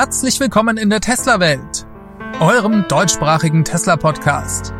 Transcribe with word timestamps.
Herzlich 0.00 0.38
willkommen 0.38 0.76
in 0.76 0.90
der 0.90 1.00
Tesla-Welt, 1.00 1.84
eurem 2.38 2.86
deutschsprachigen 2.86 3.64
Tesla-Podcast. 3.64 4.72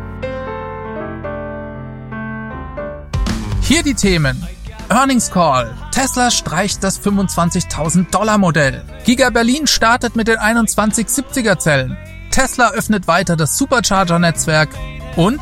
Hier 3.59 3.83
die 3.83 3.95
Themen. 3.95 4.41
Earnings 4.87 5.29
Call. 5.29 5.75
Tesla 5.91 6.31
streicht 6.31 6.81
das 6.85 7.03
25.000 7.03 8.09
Dollar 8.11 8.37
Modell. 8.37 8.85
Giga 9.03 9.29
Berlin 9.29 9.67
startet 9.67 10.15
mit 10.15 10.29
den 10.29 10.37
2170er 10.37 11.59
Zellen. 11.59 11.97
Tesla 12.31 12.71
öffnet 12.71 13.05
weiter 13.09 13.35
das 13.35 13.57
Supercharger-Netzwerk. 13.57 14.69
Und 15.17 15.41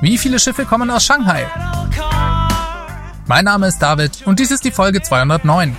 wie 0.00 0.16
viele 0.16 0.38
Schiffe 0.38 0.64
kommen 0.64 0.90
aus 0.90 1.04
Shanghai? 1.04 1.44
Mein 3.26 3.44
Name 3.44 3.66
ist 3.66 3.78
David 3.78 4.26
und 4.26 4.38
dies 4.38 4.50
ist 4.50 4.64
die 4.64 4.70
Folge 4.72 5.02
209. 5.02 5.76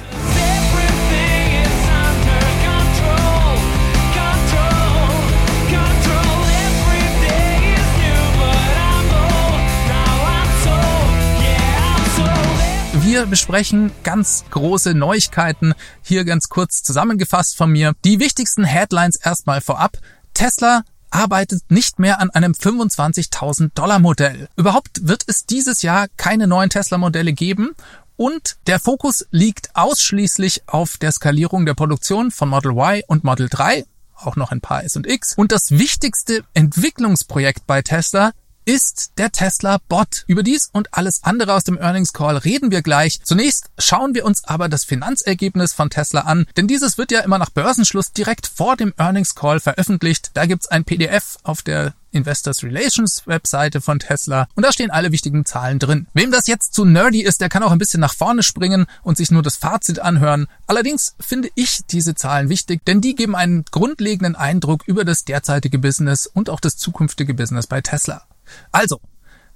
Wir 13.13 13.27
besprechen 13.27 13.91
ganz 14.03 14.43
große 14.49 14.95
Neuigkeiten. 14.95 15.75
Hier 16.01 16.25
ganz 16.25 16.49
kurz 16.49 16.81
zusammengefasst 16.81 17.55
von 17.55 17.69
mir. 17.69 17.93
Die 18.03 18.19
wichtigsten 18.19 18.63
Headlines 18.63 19.17
erstmal 19.17 19.61
vorab. 19.61 19.99
Tesla 20.33 20.81
arbeitet 21.11 21.61
nicht 21.69 21.99
mehr 21.99 22.19
an 22.19 22.31
einem 22.31 22.53
25.000 22.53 23.69
Dollar 23.75 23.99
Modell. 23.99 24.49
Überhaupt 24.55 25.07
wird 25.07 25.25
es 25.27 25.45
dieses 25.45 25.83
Jahr 25.83 26.07
keine 26.17 26.47
neuen 26.47 26.71
Tesla 26.71 26.97
Modelle 26.97 27.33
geben 27.33 27.75
und 28.17 28.55
der 28.65 28.79
Fokus 28.79 29.27
liegt 29.29 29.75
ausschließlich 29.75 30.63
auf 30.65 30.97
der 30.97 31.11
Skalierung 31.11 31.67
der 31.67 31.75
Produktion 31.75 32.31
von 32.31 32.49
Model 32.49 32.71
Y 32.71 33.03
und 33.05 33.23
Model 33.23 33.47
3, 33.47 33.85
auch 34.15 34.37
noch 34.37 34.49
ein 34.49 34.59
paar 34.59 34.85
S 34.85 34.95
und 34.95 35.05
X. 35.05 35.35
Und 35.35 35.51
das 35.51 35.69
wichtigste 35.69 36.43
Entwicklungsprojekt 36.55 37.67
bei 37.67 37.83
Tesla 37.83 38.31
ist 38.65 39.13
der 39.17 39.31
Tesla 39.31 39.79
Bot. 39.89 40.23
Über 40.27 40.43
dies 40.43 40.69
und 40.71 40.93
alles 40.93 41.23
andere 41.23 41.53
aus 41.53 41.63
dem 41.63 41.77
Earnings 41.77 42.13
Call 42.13 42.37
reden 42.37 42.71
wir 42.71 42.81
gleich. 42.81 43.19
Zunächst 43.23 43.69
schauen 43.77 44.13
wir 44.13 44.25
uns 44.25 44.43
aber 44.45 44.69
das 44.69 44.83
Finanzergebnis 44.83 45.73
von 45.73 45.89
Tesla 45.89 46.21
an, 46.21 46.45
denn 46.57 46.67
dieses 46.67 46.97
wird 46.97 47.11
ja 47.11 47.21
immer 47.21 47.37
nach 47.37 47.49
Börsenschluss 47.49 48.11
direkt 48.11 48.47
vor 48.47 48.75
dem 48.75 48.93
Earnings 48.97 49.35
Call 49.35 49.59
veröffentlicht. 49.59 50.31
Da 50.33 50.45
gibt's 50.45 50.67
ein 50.67 50.85
PDF 50.85 51.37
auf 51.43 51.61
der 51.61 51.93
Investors 52.13 52.63
Relations 52.63 53.27
Webseite 53.27 53.81
von 53.81 53.99
Tesla 53.99 54.47
und 54.55 54.63
da 54.63 54.71
stehen 54.71 54.91
alle 54.91 55.11
wichtigen 55.11 55.45
Zahlen 55.45 55.79
drin. 55.79 56.07
Wem 56.13 56.31
das 56.31 56.47
jetzt 56.47 56.73
zu 56.73 56.85
nerdy 56.85 57.21
ist, 57.21 57.41
der 57.41 57.49
kann 57.49 57.63
auch 57.63 57.71
ein 57.71 57.79
bisschen 57.79 57.99
nach 57.99 58.13
vorne 58.13 58.43
springen 58.43 58.85
und 59.01 59.17
sich 59.17 59.31
nur 59.31 59.41
das 59.41 59.57
Fazit 59.57 59.99
anhören. 59.99 60.47
Allerdings 60.67 61.15
finde 61.19 61.49
ich 61.55 61.81
diese 61.89 62.15
Zahlen 62.15 62.49
wichtig, 62.49 62.85
denn 62.85 63.01
die 63.01 63.15
geben 63.15 63.35
einen 63.35 63.65
grundlegenden 63.71 64.35
Eindruck 64.35 64.83
über 64.87 65.05
das 65.05 65.25
derzeitige 65.25 65.79
Business 65.79 66.27
und 66.27 66.49
auch 66.49 66.59
das 66.59 66.77
zukünftige 66.77 67.33
Business 67.33 67.67
bei 67.67 67.81
Tesla. 67.81 68.23
Also, 68.71 68.99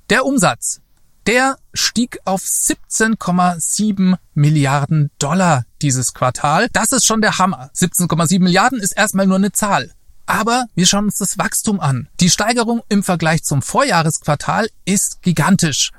der 0.10 0.26
Umsatz, 0.26 0.82
der 1.26 1.58
stieg 1.74 2.20
auf 2.24 2.42
17,7 2.42 4.18
Milliarden 4.34 5.12
Dollar 5.20 5.66
dieses 5.82 6.14
Quartal. 6.14 6.70
Das 6.72 6.94
ist 6.94 7.06
schon 7.06 7.22
der 7.22 7.38
Hammer. 7.38 7.70
17,7 7.76 8.40
Milliarden 8.40 8.80
ist 8.80 8.96
erstmal 8.96 9.28
nur 9.28 9.36
eine 9.36 9.52
Zahl. 9.52 9.92
Aber 10.26 10.68
wir 10.76 10.86
schauen 10.86 11.06
uns 11.06 11.18
das 11.18 11.38
Wachstum 11.38 11.80
an. 11.80 12.08
Die 12.20 12.30
Steigerung 12.30 12.82
im 12.90 13.04
Vergleich 13.04 13.44
zum 13.44 13.62
Vorjahresquartal 13.62 14.70
ist 14.86 15.22
gigantisch. 15.22 15.92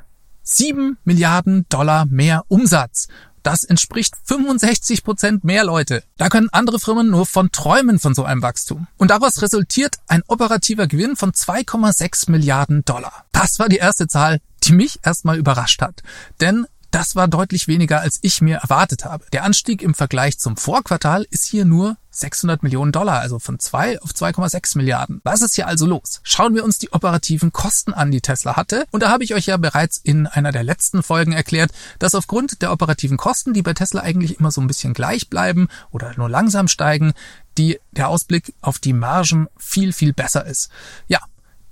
7 0.43 0.97
Milliarden 1.05 1.67
Dollar 1.69 2.07
mehr 2.07 2.45
Umsatz. 2.49 3.09
Das 3.43 3.65
entspricht 3.65 4.15
65 4.25 5.05
Prozent 5.05 5.45
mehr 5.45 5.65
Leute. 5.65 6.03
Da 6.17 6.29
können 6.29 6.49
andere 6.51 6.79
Firmen 6.79 7.11
nur 7.11 7.27
von 7.27 7.53
träumen 7.53 7.99
von 7.99 8.15
so 8.15 8.25
einem 8.25 8.43
Wachstum. 8.43 8.87
Und 8.97 9.11
daraus 9.11 9.41
resultiert 9.43 9.97
ein 10.07 10.23
operativer 10.27 10.87
Gewinn 10.87 11.17
von 11.17 11.33
2,6 11.33 12.31
Milliarden 12.31 12.85
Dollar. 12.85 13.25
Das 13.33 13.59
war 13.59 13.69
die 13.69 13.77
erste 13.77 14.07
Zahl, 14.07 14.41
die 14.65 14.73
mich 14.73 15.01
erstmal 15.03 15.39
überrascht 15.39 15.83
hat. 15.83 16.03
Denn 16.41 16.67
das 16.91 17.17
war 17.17 17.29
deutlich 17.29 17.69
weniger, 17.69 18.01
als 18.01 18.19
ich 18.23 18.41
mir 18.41 18.59
erwartet 18.59 19.05
habe. 19.05 19.27
Der 19.33 19.45
Anstieg 19.45 19.83
im 19.83 19.95
Vergleich 19.95 20.39
zum 20.39 20.57
Vorquartal 20.57 21.27
ist 21.31 21.45
hier 21.45 21.65
nur 21.65 21.97
600 22.21 22.63
Millionen 22.63 22.93
Dollar, 22.93 23.21
also 23.21 23.39
von 23.39 23.59
2 23.59 24.01
auf 24.03 24.11
2,6 24.11 24.77
Milliarden. 24.77 25.21
Was 25.25 25.43
ist 25.43 25.55
hier 25.55 25.67
also 25.67 25.87
los? 25.87 26.21
Schauen 26.23 26.55
wir 26.55 26.65
uns 26.65 26.79
die 26.79 26.93
operativen 26.93 27.53
Kosten 27.53 27.93
an, 27.93 28.11
die 28.11 28.21
Tesla 28.21 28.57
hatte. 28.57 28.87
Und 28.91 29.03
da 29.03 29.11
habe 29.11 29.25
ich 29.25 29.35
euch 29.35 29.47
ja 29.47 29.57
bereits 29.57 29.99
in 29.99 30.27
einer 30.27 30.53
der 30.53 30.65
letzten 30.65 31.03
Folgen 31.03 31.33
erklärt, 31.33 31.71
dass 31.99 32.15
aufgrund 32.15 32.63
der 32.63 32.73
operativen 32.73 33.17
Kosten, 33.17 33.53
die 33.53 33.63
bei 33.63 33.75
Tesla 33.75 34.03
eigentlich 34.03 34.41
immer 34.41 34.51
so 34.51 34.61
ein 34.61 34.67
bisschen 34.67 34.95
gleich 34.95 35.29
bleiben 35.29 35.69
oder 35.91 36.13
nur 36.17 36.29
langsam 36.29 36.69
steigen, 36.69 37.13
die, 37.57 37.79
der 37.93 38.09
Ausblick 38.09 38.55
auf 38.61 38.79
die 38.79 38.93
Margen 38.93 39.49
viel, 39.57 39.93
viel 39.93 40.13
besser 40.13 40.47
ist. 40.47 40.71
Ja, 41.07 41.21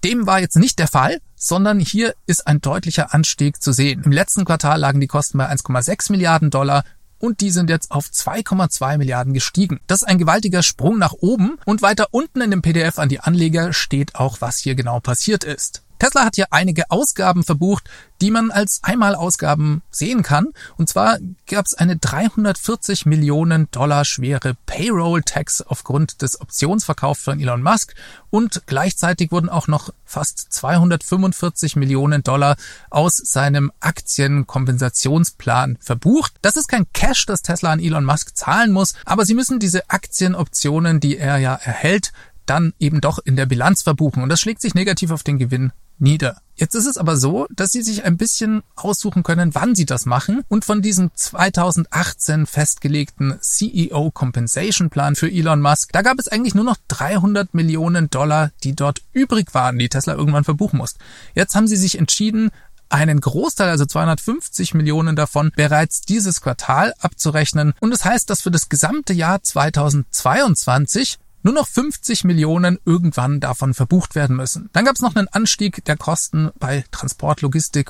dem 0.05 0.27
war 0.27 0.41
jetzt 0.41 0.57
nicht 0.57 0.79
der 0.79 0.89
Fall, 0.89 1.21
sondern 1.35 1.81
hier 1.81 2.15
ist 2.27 2.47
ein 2.47 2.61
deutlicher 2.61 3.13
Anstieg 3.13 3.63
zu 3.63 3.73
sehen. 3.73 4.03
Im 4.05 4.13
letzten 4.13 4.45
Quartal 4.45 4.79
lagen 4.79 5.01
die 5.01 5.07
Kosten 5.07 5.39
bei 5.39 5.51
1,6 5.51 6.13
Milliarden 6.13 6.51
Dollar 6.51 6.85
und 7.19 7.41
die 7.41 7.51
sind 7.51 7.71
jetzt 7.71 7.91
auf 7.91 8.07
2,2 8.07 8.99
Milliarden 8.99 9.33
gestiegen. 9.33 9.81
Das 9.87 10.03
ist 10.03 10.09
ein 10.09 10.19
gewaltiger 10.19 10.63
Sprung 10.63 10.99
nach 10.99 11.13
oben 11.13 11.59
und 11.65 11.83
weiter 11.83 12.09
unten 12.11 12.41
in 12.41 12.51
dem 12.51 12.63
PDF 12.63 12.99
an 12.99 13.09
die 13.09 13.21
Anleger 13.21 13.73
steht 13.73 14.15
auch, 14.15 14.41
was 14.41 14.59
hier 14.59 14.75
genau 14.75 15.01
passiert 15.01 15.45
ist. 15.45 15.86
Tesla 15.99 16.25
hat 16.25 16.37
hier 16.37 16.47
einige 16.51 16.91
Ausgaben 16.91 17.45
verbucht, 17.45 17.89
die 18.21 18.31
man 18.31 18.51
als 18.51 18.81
Einmalausgaben 18.83 19.83
sehen 19.91 20.23
kann. 20.23 20.49
Und 20.77 20.89
zwar 20.89 21.19
gab 21.47 21.67
es 21.67 21.75
eine 21.75 21.97
340 21.97 23.07
Millionen 23.07 23.71
Dollar 23.71 24.05
schwere 24.05 24.57
Payroll-Tax 24.67 25.63
aufgrund 25.63 26.23
des 26.23 26.41
Optionsverkaufs 26.41 27.23
von 27.23 27.41
Elon 27.41 27.63
Musk 27.63 27.95
und 28.31 28.63
gleichzeitig 28.67 29.33
wurden 29.33 29.49
auch 29.49 29.69
noch 29.69 29.93
fast 30.05 30.53
245 30.53 31.77
Millionen 31.77 32.23
Dollar 32.23 32.57
aus 32.91 33.17
seinem 33.17 33.73
Aktienkompensationsplan 33.81 35.79
verbucht. 35.81 36.35
Das 36.43 36.57
ist 36.57 36.69
kein 36.69 36.87
Cash, 36.93 37.27
das 37.27 37.43
Tesla 37.43 37.73
an 37.73 37.81
Elon 37.81 38.05
Musk 38.05 38.37
zahlen 38.37 38.73
muss, 38.73 38.95
aber 39.05 39.25
sie 39.25 39.35
müssen 39.35 39.59
diese 39.59 39.91
Aktienoptionen, 39.91 41.01
die 41.01 41.17
er 41.19 41.39
ja 41.39 41.55
erhält, 41.55 42.13
dann 42.47 42.73
eben 42.79 43.01
doch 43.01 43.19
in 43.19 43.37
der 43.37 43.47
Bilanz 43.47 43.83
verbuchen. 43.83 44.23
Und 44.23 44.29
das 44.29 44.41
schlägt 44.41 44.63
sich 44.63 44.75
negativ 44.75 45.11
auf 45.11 45.23
den 45.23 45.39
Gewinn 45.39 45.73
nieder. 45.99 46.41
Jetzt 46.59 46.75
ist 46.75 46.87
es 46.87 46.97
aber 46.97 47.19
so, 47.19 47.47
dass 47.55 47.71
Sie 47.71 47.83
sich 47.83 48.05
ein 48.05 48.17
bisschen 48.17 48.63
aussuchen 48.77 49.23
können, 49.23 49.55
wann 49.55 49.75
Sie 49.75 49.85
das 49.85 50.07
machen. 50.07 50.43
Und 50.49 50.65
von 50.65 50.81
diesem 50.81 51.11
2018 51.15 52.47
festgelegten 52.47 53.37
CEO 53.41 54.11
Compensation 54.11 54.89
Plan 54.89 55.17
für 55.17 55.31
Elon 55.31 55.61
Musk, 55.61 55.93
da 55.93 56.01
gab 56.01 56.19
es 56.19 56.29
eigentlich 56.29 56.55
nur 56.55 56.65
noch 56.65 56.79
300 56.89 57.53
Millionen 57.53 58.09
Dollar, 58.09 58.53
die 58.65 58.75
dort 58.75 59.03
übrig 59.13 59.53
waren, 59.53 59.79
die 59.79 59.91
Tesla 59.91 60.15
irgendwann 60.15 60.45
verbuchen 60.45 60.79
muss. 60.79 60.95
Jetzt 61.35 61.55
haben 61.55 61.67
Sie 61.67 61.77
sich 61.77 61.99
entschieden, 61.99 62.51
einen 62.89 63.21
Großteil, 63.21 63.69
also 63.69 63.85
250 63.85 64.75
Millionen 64.75 65.17
davon, 65.17 65.53
bereits 65.55 66.03
dieses 66.03 66.41
Quartal 66.41 66.95
abzurechnen. 67.01 67.75
Und 67.81 67.91
das 67.91 68.05
heißt, 68.05 68.31
dass 68.31 68.43
für 68.43 68.51
das 68.51 68.69
gesamte 68.69 69.13
Jahr 69.13 69.43
2022 69.43 71.19
nur 71.47 71.55
noch 71.55 71.69
50 71.69 72.25
Millionen 72.25 72.77
irgendwann 72.85 73.39
davon 73.39 73.73
verbucht 73.73 74.17
werden 74.17 74.35
müssen. 74.35 74.69
Dann 74.73 74.85
gab 74.85 74.97
es 74.97 75.01
noch 75.01 75.15
einen 75.15 75.29
Anstieg 75.29 75.85
der 75.85 75.97
Kosten 75.97 76.51
bei 76.59 76.85
Transport, 76.91 77.41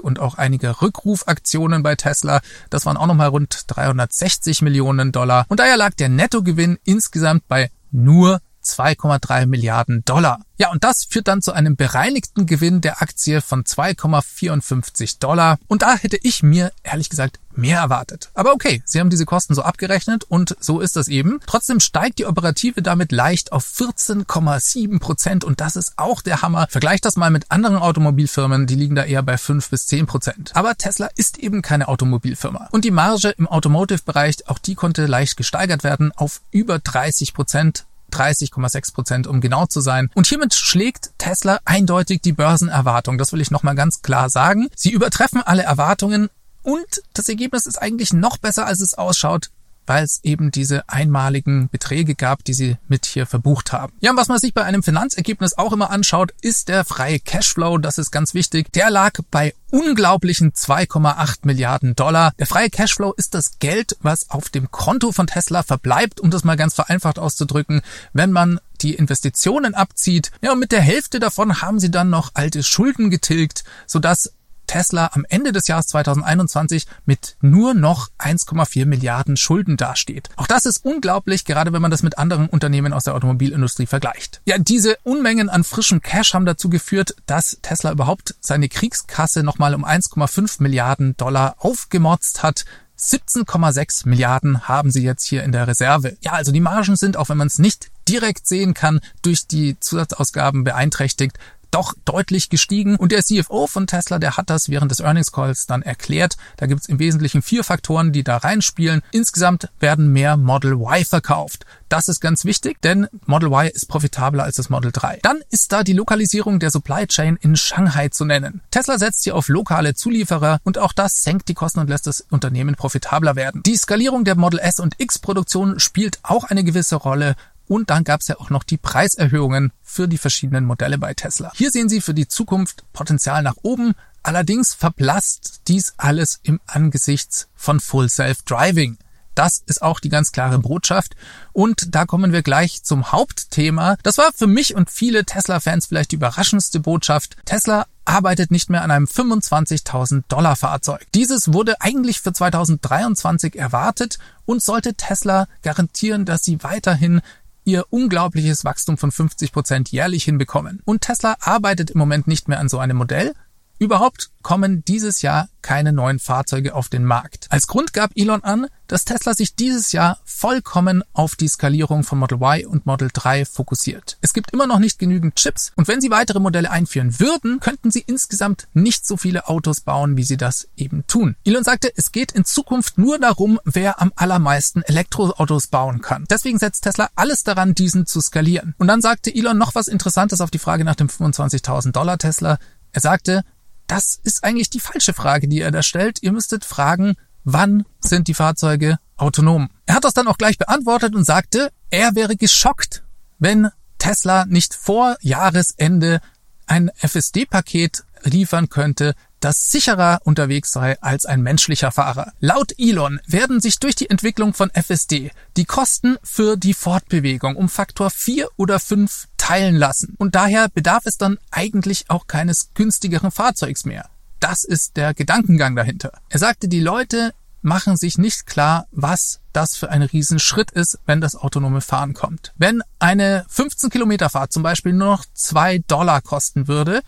und 0.03 0.19
auch 0.19 0.35
einige 0.35 0.83
Rückrufaktionen 0.83 1.83
bei 1.83 1.97
Tesla. 1.97 2.43
Das 2.69 2.85
waren 2.85 2.99
auch 2.99 3.07
nochmal 3.07 3.29
rund 3.29 3.65
360 3.69 4.61
Millionen 4.61 5.11
Dollar. 5.11 5.47
Und 5.49 5.59
daher 5.59 5.79
lag 5.79 5.95
der 5.95 6.11
Nettogewinn 6.11 6.79
insgesamt 6.85 7.49
bei 7.49 7.71
nur 7.91 8.43
2,3 8.67 9.47
Milliarden 9.47 10.05
Dollar. 10.05 10.41
Ja, 10.59 10.71
und 10.71 10.85
das 10.85 11.05
führt 11.05 11.29
dann 11.29 11.43
zu 11.43 11.53
einem 11.53 11.77
bereinigten 11.77 12.47
Gewinn 12.47 12.81
der 12.81 13.03
Aktie 13.03 13.43
von 13.43 13.65
2,54 13.65 15.19
Dollar. 15.19 15.59
Und 15.69 15.83
da 15.83 15.97
hätte 15.97 16.19
ich 16.23 16.43
mir 16.43 16.73
ehrlich 16.83 17.11
gesagt 17.11 17.39
mehr 17.57 17.81
erwartet. 17.81 18.31
Aber 18.35 18.53
okay, 18.53 18.83
sie 18.85 19.01
haben 19.01 19.11
diese 19.11 19.25
Kosten 19.25 19.55
so 19.55 19.63
abgerechnet 19.63 20.25
und 20.25 20.57
so 20.61 20.81
ist 20.81 20.97
das 20.97 21.09
eben. 21.09 21.41
Trotzdem 21.47 21.81
steigt 21.81 22.19
die 22.19 22.27
Operative 22.27 22.83
damit 22.83 23.13
leicht 23.13 23.53
auf 23.53 23.67
14,7 23.67 24.99
Prozent 24.99 25.45
und 25.45 25.61
das 25.61 25.77
ist 25.77 25.95
auch 25.97 26.23
der 26.23 26.43
Hammer. 26.43 26.67
Vergleicht 26.71 27.05
das 27.05 27.17
mal 27.17 27.31
mit 27.31 27.51
anderen 27.51 27.77
Automobilfirmen, 27.77 28.67
die 28.67 28.75
liegen 28.75 28.95
da 28.95 29.05
eher 29.05 29.23
bei 29.23 29.39
5 29.39 29.71
bis 29.71 29.87
10 29.87 30.07
Prozent. 30.07 30.51
Aber 30.55 30.77
Tesla 30.77 31.09
ist 31.17 31.39
eben 31.39 31.63
keine 31.63 31.89
Automobilfirma. 31.89 32.69
Und 32.73 32.85
die 32.85 32.91
Marge 32.91 33.31
im 33.31 33.47
Automotive-Bereich, 33.47 34.49
auch 34.49 34.59
die 34.59 34.75
konnte 34.75 35.07
leicht 35.07 35.37
gesteigert 35.37 35.85
werden 35.85 36.13
auf 36.13 36.41
über 36.51 36.79
30 36.79 37.35
Prozent 37.35 37.87
30,6 38.13 38.95
Prozent, 38.95 39.27
um 39.27 39.41
genau 39.41 39.67
zu 39.67 39.81
sein. 39.81 40.11
Und 40.15 40.27
hiermit 40.27 40.55
schlägt 40.55 41.11
Tesla 41.19 41.61
eindeutig 41.65 42.21
die 42.23 42.33
Börsenerwartung. 42.33 43.19
Das 43.19 43.33
will 43.33 43.41
ich 43.41 43.51
nochmal 43.51 43.75
ganz 43.75 44.03
klar 44.03 44.31
sagen. 44.31 44.69
Sie 44.75 44.91
übertreffen 44.91 45.43
alle 45.43 45.63
Erwartungen 45.63 46.29
und 46.63 47.03
das 47.15 47.29
Ergebnis 47.29 47.67
ist 47.67 47.81
eigentlich 47.81 48.13
noch 48.13 48.39
besser, 48.39 48.67
als 48.67 48.81
es 48.81 48.95
ausschaut 48.95 49.51
weil 49.87 50.05
es 50.05 50.21
eben 50.23 50.51
diese 50.51 50.89
einmaligen 50.89 51.69
Beträge 51.71 52.15
gab, 52.15 52.45
die 52.45 52.55
sie 52.55 52.77
mit 52.89 53.07
hier 53.07 53.27
verbucht 53.27 53.73
haben. 53.73 53.93
Ja, 54.01 54.11
und 54.11 54.17
was 54.17 54.29
man 54.29 54.39
sich 54.39 54.55
bei 54.55 54.65
einem 54.65 54.83
Finanzergebnis 54.83 55.57
auch 55.57 55.73
immer 55.73 55.91
anschaut, 55.91 56.33
ist 56.41 56.69
der 56.69 56.85
freie 56.85 57.19
Cashflow. 57.19 57.79
Das 57.79 57.99
ist 57.99 58.11
ganz 58.11 58.35
wichtig. 58.35 58.73
Der 58.73 58.91
lag 58.91 59.13
bei 59.31 59.55
unglaublichen 59.71 60.53
2,8 60.53 61.39
Milliarden 61.43 61.97
Dollar. 61.97 62.33
Der 62.39 62.47
freie 62.47 62.71
Cashflow 62.71 63.13
ist 63.17 63.35
das 63.35 63.59
Geld, 63.59 63.97
was 64.01 64.31
auf 64.31 64.49
dem 64.49 64.71
Konto 64.71 65.13
von 65.13 65.27
Tesla 65.27 65.63
verbleibt, 65.63 66.21
um 66.21 66.31
das 66.31 66.45
mal 66.45 66.57
ganz 66.57 66.75
vereinfacht 66.75 67.19
auszudrücken, 67.19 67.83
wenn 68.13 68.33
man 68.33 68.61
die 68.83 68.95
Investitionen 68.95 69.75
abzieht. 69.75 70.31
Ja, 70.43 70.53
und 70.53 70.61
mit 70.61 70.73
der 70.73 70.83
Hälfte 70.83 71.19
davon 71.19 71.63
haben 71.63 71.81
sie 71.81 71.91
dann 71.91 72.11
noch 72.11 72.31
alte 72.35 72.63
Schulden 72.63 73.11
getilgt, 73.11 73.65
sodass 73.87 74.33
Tesla 74.67 75.11
am 75.13 75.25
Ende 75.29 75.53
des 75.53 75.69
Jahres 75.69 75.87
2021 75.87 76.87
mit 77.05 77.37
nur 77.41 77.75
noch 77.75 78.09
1,4 78.19 78.87
Milliarden 78.87 79.37
Schulden 79.37 79.77
dasteht. 79.77 80.29
Auch 80.37 80.47
das 80.47 80.67
ist 80.67 80.85
unglaublich, 80.85 81.45
gerade 81.45 81.73
wenn 81.73 81.83
man 81.83 81.91
das 81.91 82.03
mit 82.03 82.19
anderen 82.19 82.49
Unternehmen 82.49 82.93
aus 82.93 83.05
der 83.05 83.15
Automobilindustrie 83.15 83.87
vergleicht. 83.87 84.41
Ja, 84.45 84.59
diese 84.59 84.97
Unmengen 85.03 85.49
an 85.49 85.65
frischem 85.65 86.03
Cash 86.03 86.35
haben 86.35 86.47
dazu 86.47 86.69
geführt, 86.69 87.15
dass 87.27 87.59
Tesla 87.63 87.93
überhaupt 87.93 88.35
seine 88.41 88.69
Kriegskasse 88.69 89.43
nochmal 89.43 89.75
um 89.75 89.85
1,5 89.85 90.63
Milliarden 90.63 91.17
Dollar 91.17 91.57
aufgemotzt 91.59 92.43
hat. 92.43 92.65
17,6 92.99 94.09
Milliarden 94.09 94.69
haben 94.69 94.91
sie 94.91 95.03
jetzt 95.03 95.25
hier 95.25 95.45
in 95.45 95.53
der 95.53 95.67
Reserve. 95.67 96.17
Ja, 96.21 96.33
also 96.33 96.51
die 96.51 96.61
Margen 96.61 96.97
sind, 96.97 97.17
auch 97.17 97.29
wenn 97.29 97.37
man 97.37 97.47
es 97.47 97.59
nicht 97.59 97.91
direkt 98.09 98.47
sehen 98.47 98.73
kann, 98.73 99.01
durch 99.23 99.47
die 99.47 99.79
Zusatzausgaben 99.81 100.65
beeinträchtigt 100.65 101.39
doch 101.77 101.93
deutlich 102.07 102.49
gestiegen. 102.49 102.97
Und 102.97 103.13
der 103.13 103.23
CFO 103.23 103.67
von 103.67 103.87
Tesla, 103.87 104.19
der 104.19 104.39
hat 104.39 104.49
das 104.49 104.71
während 104.71 104.91
des 104.91 105.01
Earnings 105.01 105.31
Calls 105.31 105.67
dann 105.67 105.83
erklärt. 105.83 106.39
Da 106.57 106.65
gibt 106.65 106.81
es 106.81 106.89
im 106.89 106.99
Wesentlichen 106.99 107.43
vier 107.43 107.65
Faktoren, 107.65 108.13
die 108.13 108.25
da 108.25 108.39
reinspielen. 108.39 109.03
Insgesamt 109.13 109.69
werden 109.79 110.11
mehr 110.11 110.39
Model 110.39 110.73
Y 110.73 111.05
verkauft. 111.05 111.67
Das 111.91 112.09
ist 112.09 112.21
ganz 112.21 112.47
wichtig, 112.47 112.81
denn 112.81 113.09
Model 113.27 113.51
Y 113.51 113.69
ist 113.69 113.89
profitabler 113.89 114.45
als 114.45 114.57
das 114.57 114.71
Model 114.71 114.91
3. 114.91 115.21
Dann 115.23 115.43
ist 115.51 115.71
da 115.71 115.85
die 115.85 115.93
Lokalisierung 115.93 116.59
der 116.61 116.71
Supply 116.71 117.07
Chain 117.07 117.37
in 117.43 117.57
Shanghai 117.57 118.09
zu 118.09 118.25
nennen. 118.25 118.63
Tesla 118.71 118.99
setzt 118.99 119.25
hier 119.25 119.37
auf 119.37 119.49
lokale 119.49 119.95
Zulieferer 119.95 120.59
und 120.65 120.79
auch 120.79 120.95
das 120.95 121.23
senkt 121.23 121.49
die 121.49 121.55
Kosten 121.55 121.81
und 121.81 121.91
lässt 121.91 122.07
das 122.07 122.23
Unternehmen 122.31 122.75
profitabler 122.75 123.37
werden. 123.37 123.63
Die 123.65 123.77
Skalierung 123.77 124.25
der 124.25 124.37
Model 124.37 124.61
S 124.61 124.81
und 124.81 124.95
X 124.97 125.19
Produktion 125.19 125.79
spielt 125.79 126.21
auch 126.23 126.45
eine 126.45 126.65
gewisse 126.65 126.97
Rolle 126.97 127.37
und 127.69 127.91
dann 127.91 128.05
gab 128.05 128.21
es 128.21 128.29
ja 128.29 128.39
auch 128.39 128.51
noch 128.51 128.65
die 128.65 128.77
Preiserhöhungen 128.77 129.73
für 129.83 130.09
die 130.09 130.19
verschiedenen 130.19 130.65
Modelle 130.65 130.99
bei 130.99 131.15
Tesla. 131.15 131.53
Hier 131.55 131.71
sehen 131.71 131.89
Sie 131.89 132.01
für 132.01 132.15
die 132.15 132.29
Zukunft 132.29 132.85
Potenzial 132.93 133.43
nach 133.43 133.57
oben. 133.63 133.95
Allerdings 134.23 134.75
verblasst 134.75 135.63
dies 135.69 135.95
alles 135.97 136.41
im 136.43 136.61
Angesichts 136.67 137.49
von 137.55 137.81
Full 137.81 138.09
Self 138.09 138.43
Driving. 138.43 138.99
Das 139.37 139.63
ist 139.67 139.83
auch 139.83 140.01
die 140.01 140.09
ganz 140.09 140.33
klare 140.33 140.59
Botschaft. 140.59 141.15
Und 141.53 141.95
da 141.95 142.07
kommen 142.07 142.33
wir 142.33 142.43
gleich 142.43 142.83
zum 142.83 143.13
Hauptthema. 143.13 143.97
Das 144.03 144.17
war 144.17 144.33
für 144.35 144.47
mich 144.47 144.75
und 144.75 144.91
viele 144.91 145.25
Tesla-Fans 145.25 145.87
vielleicht 145.87 146.13
die 146.13 146.17
überraschendste 146.17 146.81
Botschaft. 146.81 147.37
Tesla 147.45 147.87
arbeitet 148.07 148.51
nicht 148.51 148.71
mehr 148.71 148.83
an 148.83 148.91
einem 148.91 149.05
25.000 149.05 150.23
Dollar 150.29 150.57
Fahrzeug. 150.57 151.07
Dieses 151.15 151.53
wurde 151.53 151.81
eigentlich 151.83 152.23
für 152.23 152.33
2023 152.33 153.57
erwartet 153.57 154.19
und 154.47 154.63
sollte 154.63 154.95
Tesla 154.95 155.49
garantieren, 155.63 156.25
dass 156.25 156.43
sie 156.43 156.63
weiterhin 156.63 157.21
ihr 157.67 157.85
unglaubliches 157.91 158.65
Wachstum 158.65 158.97
von 158.97 159.13
50 159.13 159.53
Prozent 159.53 159.91
jährlich 159.91 160.25
hinbekommen. 160.25 160.81
Und 160.85 161.03
Tesla 161.03 161.37
arbeitet 161.41 161.91
im 161.91 161.99
Moment 161.99 162.27
nicht 162.27 162.49
mehr 162.49 162.61
an 162.61 162.69
so 162.69 162.79
einem 162.79 162.97
Modell. 162.97 163.35
Überhaupt 163.79 164.31
kommen 164.43 164.85
dieses 164.85 165.23
Jahr 165.23 165.49
keine 165.61 165.93
neuen 165.93 166.21
Fahrzeuge 166.21 166.75
auf 166.75 166.89
den 166.89 167.05
Markt. 167.05 167.49
Als 167.51 167.67
Grund 167.67 167.93
gab 167.93 168.13
Elon 168.15 168.45
an, 168.45 168.69
dass 168.87 169.05
Tesla 169.05 169.35
sich 169.35 169.57
dieses 169.57 169.91
Jahr 169.91 170.21
vollkommen 170.25 171.03
auf 171.13 171.35
die 171.35 171.49
Skalierung 171.49 172.05
von 172.05 172.21
Model 172.21 172.39
Y 172.41 172.67
und 172.67 172.87
Model 172.87 173.11
3 173.13 173.45
fokussiert. 173.45 174.17
Es 174.21 174.33
gibt 174.33 174.53
immer 174.53 174.69
noch 174.69 174.79
nicht 174.79 175.01
genügend 175.01 175.35
Chips 175.35 175.73
und 175.75 175.89
wenn 175.89 176.01
sie 176.01 176.11
weitere 176.11 176.39
Modelle 176.39 176.71
einführen 176.71 177.19
würden, 177.19 177.59
könnten 177.59 177.91
sie 177.91 178.05
insgesamt 178.07 178.69
nicht 178.73 179.05
so 179.05 179.17
viele 179.17 179.49
Autos 179.49 179.81
bauen, 179.81 180.17
wie 180.17 180.23
sie 180.23 180.37
das 180.37 180.69
eben 180.77 181.05
tun. 181.09 181.35
Elon 181.45 181.65
sagte, 181.65 181.93
es 181.97 182.13
geht 182.13 182.31
in 182.31 182.45
Zukunft 182.45 182.97
nur 182.97 183.19
darum, 183.19 183.59
wer 183.65 184.01
am 184.01 184.13
allermeisten 184.15 184.83
Elektroautos 184.83 185.67
bauen 185.67 186.01
kann. 186.01 186.25
Deswegen 186.31 186.59
setzt 186.59 186.85
Tesla 186.85 187.11
alles 187.17 187.43
daran, 187.43 187.75
diesen 187.75 188.07
zu 188.07 188.21
skalieren. 188.21 188.77
Und 188.79 188.87
dann 188.87 189.03
sagte 189.03 189.35
Elon 189.35 189.59
noch 189.59 189.75
was 189.75 189.89
Interessantes 189.89 190.41
auf 190.41 190.53
die 190.53 190.61
Frage 190.61 190.85
nach 190.85 190.95
dem 190.95 191.09
25.000 191.09 191.91
Dollar 191.91 192.19
Tesla. 192.19 192.59
Er 192.93 193.01
sagte, 193.01 193.45
das 193.87 194.21
ist 194.23 194.45
eigentlich 194.45 194.71
die 194.71 194.81
falsche 194.81 195.13
Frage, 195.13 195.49
die 195.49 195.61
er 195.61 195.71
da 195.71 195.83
stellt. 195.83 196.23
Ihr 196.23 196.33
müsstet 196.33 196.65
fragen, 196.65 197.17
wann 197.45 197.85
sind 198.01 198.29
die 198.29 198.35
Fahrzeuge 198.35 198.99
autonom? 199.17 199.69
Er 199.87 199.97
hat 199.97 200.05
das 200.05 200.15
dann 200.15 200.29
auch 200.29 200.39
gleich 200.39 200.59
beantwortet 200.59 201.15
und 201.15 201.25
sagte, 201.25 201.71
er 201.91 202.15
wäre 202.15 202.37
geschockt, 202.37 203.05
wenn 203.39 203.71
Tesla 203.99 204.45
nicht 204.47 204.75
vor 204.75 205.17
Jahresende 205.21 206.21
ein 206.67 206.91
FSD-Paket 206.97 208.05
liefern 208.25 208.69
könnte, 208.69 209.15
das 209.41 209.71
sicherer 209.71 210.21
unterwegs 210.25 210.73
sei 210.73 211.01
als 211.01 211.27
ein 211.27 211.43
menschlicher 211.43 211.93
Fahrer. 211.93 212.33
Laut 212.41 212.75
Elon 212.79 213.21
werden 213.27 213.61
sich 213.61 213.79
durch 213.79 213.95
die 213.95 214.11
Entwicklung 214.11 214.55
von 214.55 214.71
FSD 214.71 215.31
die 215.57 215.65
Kosten 215.65 216.17
für 216.23 216.57
die 216.57 216.75
Fortbewegung 216.75 217.57
um 217.57 217.69
Faktor 217.69 218.11
4 218.11 218.49
oder 218.57 218.81
5 218.81 219.29
teilen 219.37 219.77
lassen. 219.77 220.15
Und 220.19 220.35
daher 220.35 220.69
bedarf 220.69 221.07
es 221.07 221.19
dann 221.19 221.39
eigentlich 221.51 222.07
auch 222.09 222.27
keines 222.27 222.71
günstigeren 222.75 223.31
Fahrzeugs 223.31 223.85
mehr. 223.85 224.09
Das 224.41 224.65
ist 224.65 224.97
der 224.97 225.15
Gedankengang 225.15 225.77
dahinter. 225.77 226.13
Er 226.29 226.39
sagte, 226.39 226.69
die 226.69 226.81
Leute 226.81 227.33
machen 227.63 227.97
sich 227.97 228.19
nicht 228.19 228.47
klar, 228.47 228.87
was 228.93 229.41
das 229.53 229.77
für 229.77 229.91
ein 229.91 230.03
Riesenschritt 230.03 230.71
ist, 230.71 230.99
wenn 231.07 231.21
das 231.21 231.35
autonome 231.35 231.81
Fahren 231.81 232.15
kommt. 232.15 232.53
Wenn 232.57 232.83
eine 232.99 233.45
15 233.49 233.91
Kilometer 233.91 234.31
Fahrt 234.31 234.53
zum 234.53 234.63
Beispiel 234.63 234.93
nur 234.93 235.09
noch 235.09 235.25
zwei 235.35 235.79
Dollar 235.79 236.21
kosten 236.21 236.69
würde, 236.69 237.03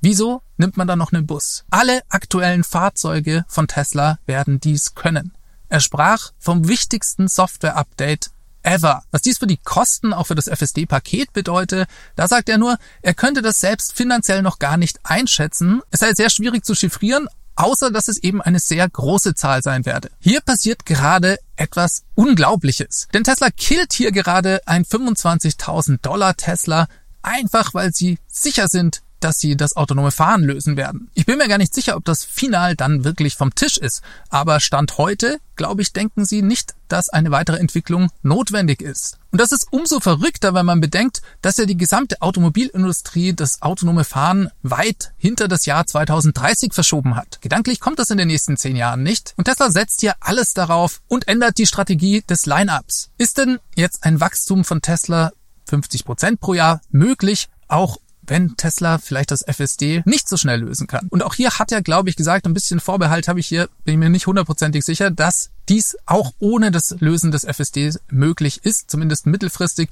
Wieso 0.00 0.42
nimmt 0.58 0.76
man 0.76 0.86
dann 0.86 0.98
noch 0.98 1.12
einen 1.12 1.26
Bus? 1.26 1.64
Alle 1.70 2.02
aktuellen 2.08 2.64
Fahrzeuge 2.64 3.44
von 3.48 3.68
Tesla 3.68 4.18
werden 4.26 4.60
dies 4.60 4.94
können. 4.94 5.32
Er 5.68 5.80
sprach 5.80 6.32
vom 6.38 6.68
wichtigsten 6.68 7.28
Software-Update 7.28 8.30
ever. 8.62 9.02
Was 9.10 9.22
dies 9.22 9.38
für 9.38 9.46
die 9.46 9.58
Kosten 9.58 10.12
auch 10.12 10.26
für 10.26 10.34
das 10.34 10.48
FSD-Paket 10.48 11.32
bedeutet, 11.32 11.88
da 12.16 12.28
sagt 12.28 12.48
er 12.48 12.58
nur, 12.58 12.76
er 13.02 13.14
könnte 13.14 13.42
das 13.42 13.60
selbst 13.60 13.94
finanziell 13.94 14.42
noch 14.42 14.58
gar 14.58 14.76
nicht 14.76 15.00
einschätzen. 15.04 15.82
Es 15.90 16.00
sei 16.00 16.12
sehr 16.12 16.30
schwierig 16.30 16.64
zu 16.64 16.74
chiffrieren, 16.74 17.28
außer 17.56 17.90
dass 17.90 18.08
es 18.08 18.18
eben 18.18 18.40
eine 18.40 18.60
sehr 18.60 18.88
große 18.88 19.34
Zahl 19.34 19.62
sein 19.62 19.84
werde. 19.84 20.10
Hier 20.20 20.40
passiert 20.40 20.86
gerade 20.86 21.38
etwas 21.56 22.04
Unglaubliches. 22.14 23.08
Denn 23.12 23.24
Tesla 23.24 23.50
killt 23.50 23.92
hier 23.92 24.12
gerade 24.12 24.60
ein 24.66 24.84
25.000 24.84 26.00
Dollar 26.00 26.36
Tesla, 26.36 26.88
einfach 27.22 27.74
weil 27.74 27.92
sie 27.92 28.18
sicher 28.28 28.68
sind, 28.68 29.02
dass 29.20 29.38
sie 29.38 29.56
das 29.56 29.76
autonome 29.76 30.10
Fahren 30.10 30.42
lösen 30.42 30.76
werden. 30.76 31.10
Ich 31.14 31.26
bin 31.26 31.38
mir 31.38 31.48
gar 31.48 31.58
nicht 31.58 31.74
sicher, 31.74 31.96
ob 31.96 32.04
das 32.04 32.24
final 32.24 32.76
dann 32.76 33.04
wirklich 33.04 33.36
vom 33.36 33.54
Tisch 33.54 33.76
ist, 33.76 34.02
aber 34.28 34.60
Stand 34.60 34.98
heute, 34.98 35.38
glaube 35.56 35.82
ich, 35.82 35.92
denken 35.92 36.24
sie 36.24 36.42
nicht, 36.42 36.74
dass 36.88 37.08
eine 37.08 37.30
weitere 37.30 37.58
Entwicklung 37.58 38.10
notwendig 38.22 38.80
ist. 38.80 39.18
Und 39.30 39.40
das 39.40 39.52
ist 39.52 39.66
umso 39.70 40.00
verrückter, 40.00 40.54
wenn 40.54 40.64
man 40.64 40.80
bedenkt, 40.80 41.20
dass 41.42 41.58
ja 41.58 41.66
die 41.66 41.76
gesamte 41.76 42.22
Automobilindustrie 42.22 43.34
das 43.34 43.60
autonome 43.60 44.04
Fahren 44.04 44.48
weit 44.62 45.12
hinter 45.18 45.48
das 45.48 45.66
Jahr 45.66 45.86
2030 45.86 46.72
verschoben 46.72 47.14
hat. 47.14 47.42
Gedanklich 47.42 47.80
kommt 47.80 47.98
das 47.98 48.10
in 48.10 48.16
den 48.16 48.28
nächsten 48.28 48.56
zehn 48.56 48.76
Jahren 48.76 49.02
nicht. 49.02 49.34
Und 49.36 49.44
Tesla 49.44 49.70
setzt 49.70 50.00
hier 50.00 50.14
alles 50.20 50.54
darauf 50.54 51.02
und 51.08 51.28
ändert 51.28 51.58
die 51.58 51.66
Strategie 51.66 52.22
des 52.22 52.46
Line-Ups. 52.46 53.10
Ist 53.18 53.36
denn 53.36 53.58
jetzt 53.74 54.04
ein 54.04 54.20
Wachstum 54.20 54.64
von 54.64 54.80
Tesla 54.80 55.32
50 55.68 56.04
Prozent 56.06 56.40
pro 56.40 56.54
Jahr 56.54 56.80
möglich, 56.90 57.48
auch 57.68 57.98
wenn 58.28 58.56
Tesla 58.56 58.98
vielleicht 58.98 59.30
das 59.30 59.42
FSD 59.42 60.02
nicht 60.04 60.28
so 60.28 60.36
schnell 60.36 60.60
lösen 60.60 60.86
kann. 60.86 61.08
Und 61.10 61.22
auch 61.22 61.34
hier 61.34 61.58
hat 61.58 61.72
er, 61.72 61.82
glaube 61.82 62.10
ich, 62.10 62.16
gesagt, 62.16 62.46
ein 62.46 62.54
bisschen 62.54 62.80
Vorbehalt 62.80 63.28
habe 63.28 63.40
ich 63.40 63.46
hier, 63.46 63.68
bin 63.84 63.94
ich 63.94 63.98
mir 63.98 64.10
nicht 64.10 64.26
hundertprozentig 64.26 64.84
sicher, 64.84 65.10
dass 65.10 65.50
dies 65.68 65.96
auch 66.06 66.32
ohne 66.38 66.70
das 66.70 66.96
Lösen 67.00 67.30
des 67.30 67.44
FSD 67.44 67.94
möglich 68.08 68.64
ist, 68.64 68.90
zumindest 68.90 69.26
mittelfristig. 69.26 69.90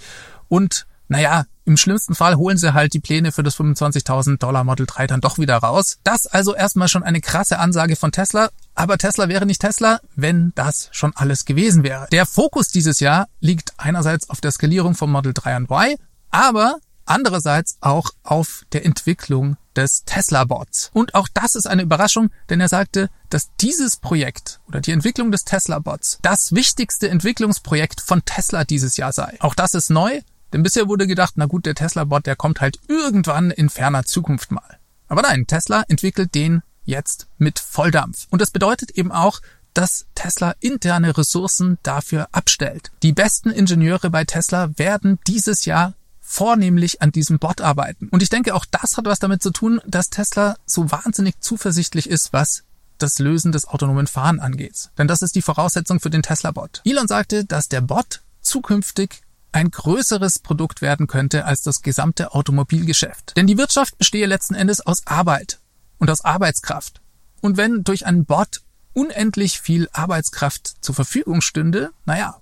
Und 0.48 0.86
naja, 1.08 1.44
im 1.64 1.76
schlimmsten 1.76 2.14
Fall 2.14 2.36
holen 2.36 2.58
sie 2.58 2.74
halt 2.74 2.94
die 2.94 3.00
Pläne 3.00 3.32
für 3.32 3.42
das 3.42 3.56
25.000 3.58 4.38
Dollar 4.38 4.64
Model 4.64 4.86
3 4.86 5.06
dann 5.06 5.20
doch 5.20 5.38
wieder 5.38 5.56
raus. 5.56 5.98
Das 6.04 6.26
also 6.26 6.54
erstmal 6.54 6.88
schon 6.88 7.02
eine 7.02 7.20
krasse 7.20 7.58
Ansage 7.58 7.96
von 7.96 8.12
Tesla. 8.12 8.50
Aber 8.74 8.98
Tesla 8.98 9.28
wäre 9.28 9.46
nicht 9.46 9.60
Tesla, 9.60 10.00
wenn 10.14 10.52
das 10.54 10.88
schon 10.92 11.12
alles 11.14 11.44
gewesen 11.44 11.82
wäre. 11.82 12.06
Der 12.12 12.26
Fokus 12.26 12.68
dieses 12.68 13.00
Jahr 13.00 13.28
liegt 13.40 13.74
einerseits 13.78 14.30
auf 14.30 14.40
der 14.40 14.50
Skalierung 14.50 14.94
von 14.94 15.10
Model 15.10 15.32
3 15.32 15.56
und 15.56 15.70
Y, 15.70 15.96
aber 16.30 16.76
andererseits 17.06 17.78
auch 17.80 18.10
auf 18.22 18.64
der 18.72 18.84
Entwicklung 18.84 19.56
des 19.74 20.04
Tesla-Bots. 20.04 20.90
Und 20.92 21.14
auch 21.14 21.28
das 21.32 21.54
ist 21.54 21.66
eine 21.66 21.82
Überraschung, 21.82 22.30
denn 22.48 22.60
er 22.60 22.68
sagte, 22.68 23.10
dass 23.30 23.50
dieses 23.60 23.96
Projekt 23.96 24.60
oder 24.66 24.80
die 24.80 24.92
Entwicklung 24.92 25.30
des 25.30 25.44
Tesla-Bots 25.44 26.18
das 26.22 26.52
wichtigste 26.52 27.08
Entwicklungsprojekt 27.08 28.00
von 28.00 28.24
Tesla 28.24 28.64
dieses 28.64 28.96
Jahr 28.96 29.12
sei. 29.12 29.36
Auch 29.40 29.54
das 29.54 29.74
ist 29.74 29.90
neu, 29.90 30.20
denn 30.52 30.62
bisher 30.62 30.88
wurde 30.88 31.06
gedacht, 31.06 31.34
na 31.36 31.46
gut, 31.46 31.66
der 31.66 31.74
Tesla-Bot, 31.74 32.26
der 32.26 32.36
kommt 32.36 32.60
halt 32.60 32.78
irgendwann 32.88 33.50
in 33.50 33.68
ferner 33.68 34.04
Zukunft 34.04 34.50
mal. 34.50 34.78
Aber 35.08 35.22
nein, 35.22 35.46
Tesla 35.46 35.84
entwickelt 35.88 36.34
den 36.34 36.62
jetzt 36.84 37.28
mit 37.38 37.58
Volldampf. 37.58 38.26
Und 38.30 38.40
das 38.40 38.50
bedeutet 38.50 38.92
eben 38.92 39.12
auch, 39.12 39.40
dass 39.74 40.06
Tesla 40.14 40.54
interne 40.60 41.18
Ressourcen 41.18 41.78
dafür 41.82 42.28
abstellt. 42.32 42.90
Die 43.02 43.12
besten 43.12 43.50
Ingenieure 43.50 44.08
bei 44.08 44.24
Tesla 44.24 44.70
werden 44.78 45.18
dieses 45.26 45.66
Jahr 45.66 45.94
vornehmlich 46.26 47.02
an 47.02 47.12
diesem 47.12 47.38
Bot 47.38 47.60
arbeiten. 47.60 48.08
Und 48.08 48.22
ich 48.22 48.28
denke, 48.28 48.54
auch 48.54 48.64
das 48.68 48.96
hat 48.96 49.04
was 49.04 49.20
damit 49.20 49.42
zu 49.42 49.50
tun, 49.50 49.80
dass 49.86 50.10
Tesla 50.10 50.56
so 50.66 50.90
wahnsinnig 50.90 51.40
zuversichtlich 51.40 52.10
ist, 52.10 52.32
was 52.32 52.64
das 52.98 53.18
Lösen 53.20 53.52
des 53.52 53.68
autonomen 53.68 54.08
Fahren 54.08 54.40
angeht. 54.40 54.90
Denn 54.98 55.06
das 55.06 55.22
ist 55.22 55.36
die 55.36 55.42
Voraussetzung 55.42 56.00
für 56.00 56.10
den 56.10 56.22
Tesla-Bot. 56.22 56.82
Elon 56.84 57.06
sagte, 57.06 57.44
dass 57.44 57.68
der 57.68 57.80
Bot 57.80 58.22
zukünftig 58.40 59.22
ein 59.52 59.70
größeres 59.70 60.40
Produkt 60.40 60.82
werden 60.82 61.06
könnte 61.06 61.44
als 61.44 61.62
das 61.62 61.82
gesamte 61.82 62.34
Automobilgeschäft. 62.34 63.36
Denn 63.36 63.46
die 63.46 63.56
Wirtschaft 63.56 63.96
bestehe 63.96 64.26
letzten 64.26 64.54
Endes 64.54 64.80
aus 64.80 65.06
Arbeit 65.06 65.60
und 65.98 66.10
aus 66.10 66.24
Arbeitskraft. 66.24 67.00
Und 67.40 67.56
wenn 67.56 67.84
durch 67.84 68.04
einen 68.04 68.24
Bot 68.24 68.62
unendlich 68.94 69.60
viel 69.60 69.88
Arbeitskraft 69.92 70.74
zur 70.80 70.94
Verfügung 70.94 71.40
stünde, 71.40 71.90
naja, 72.04 72.40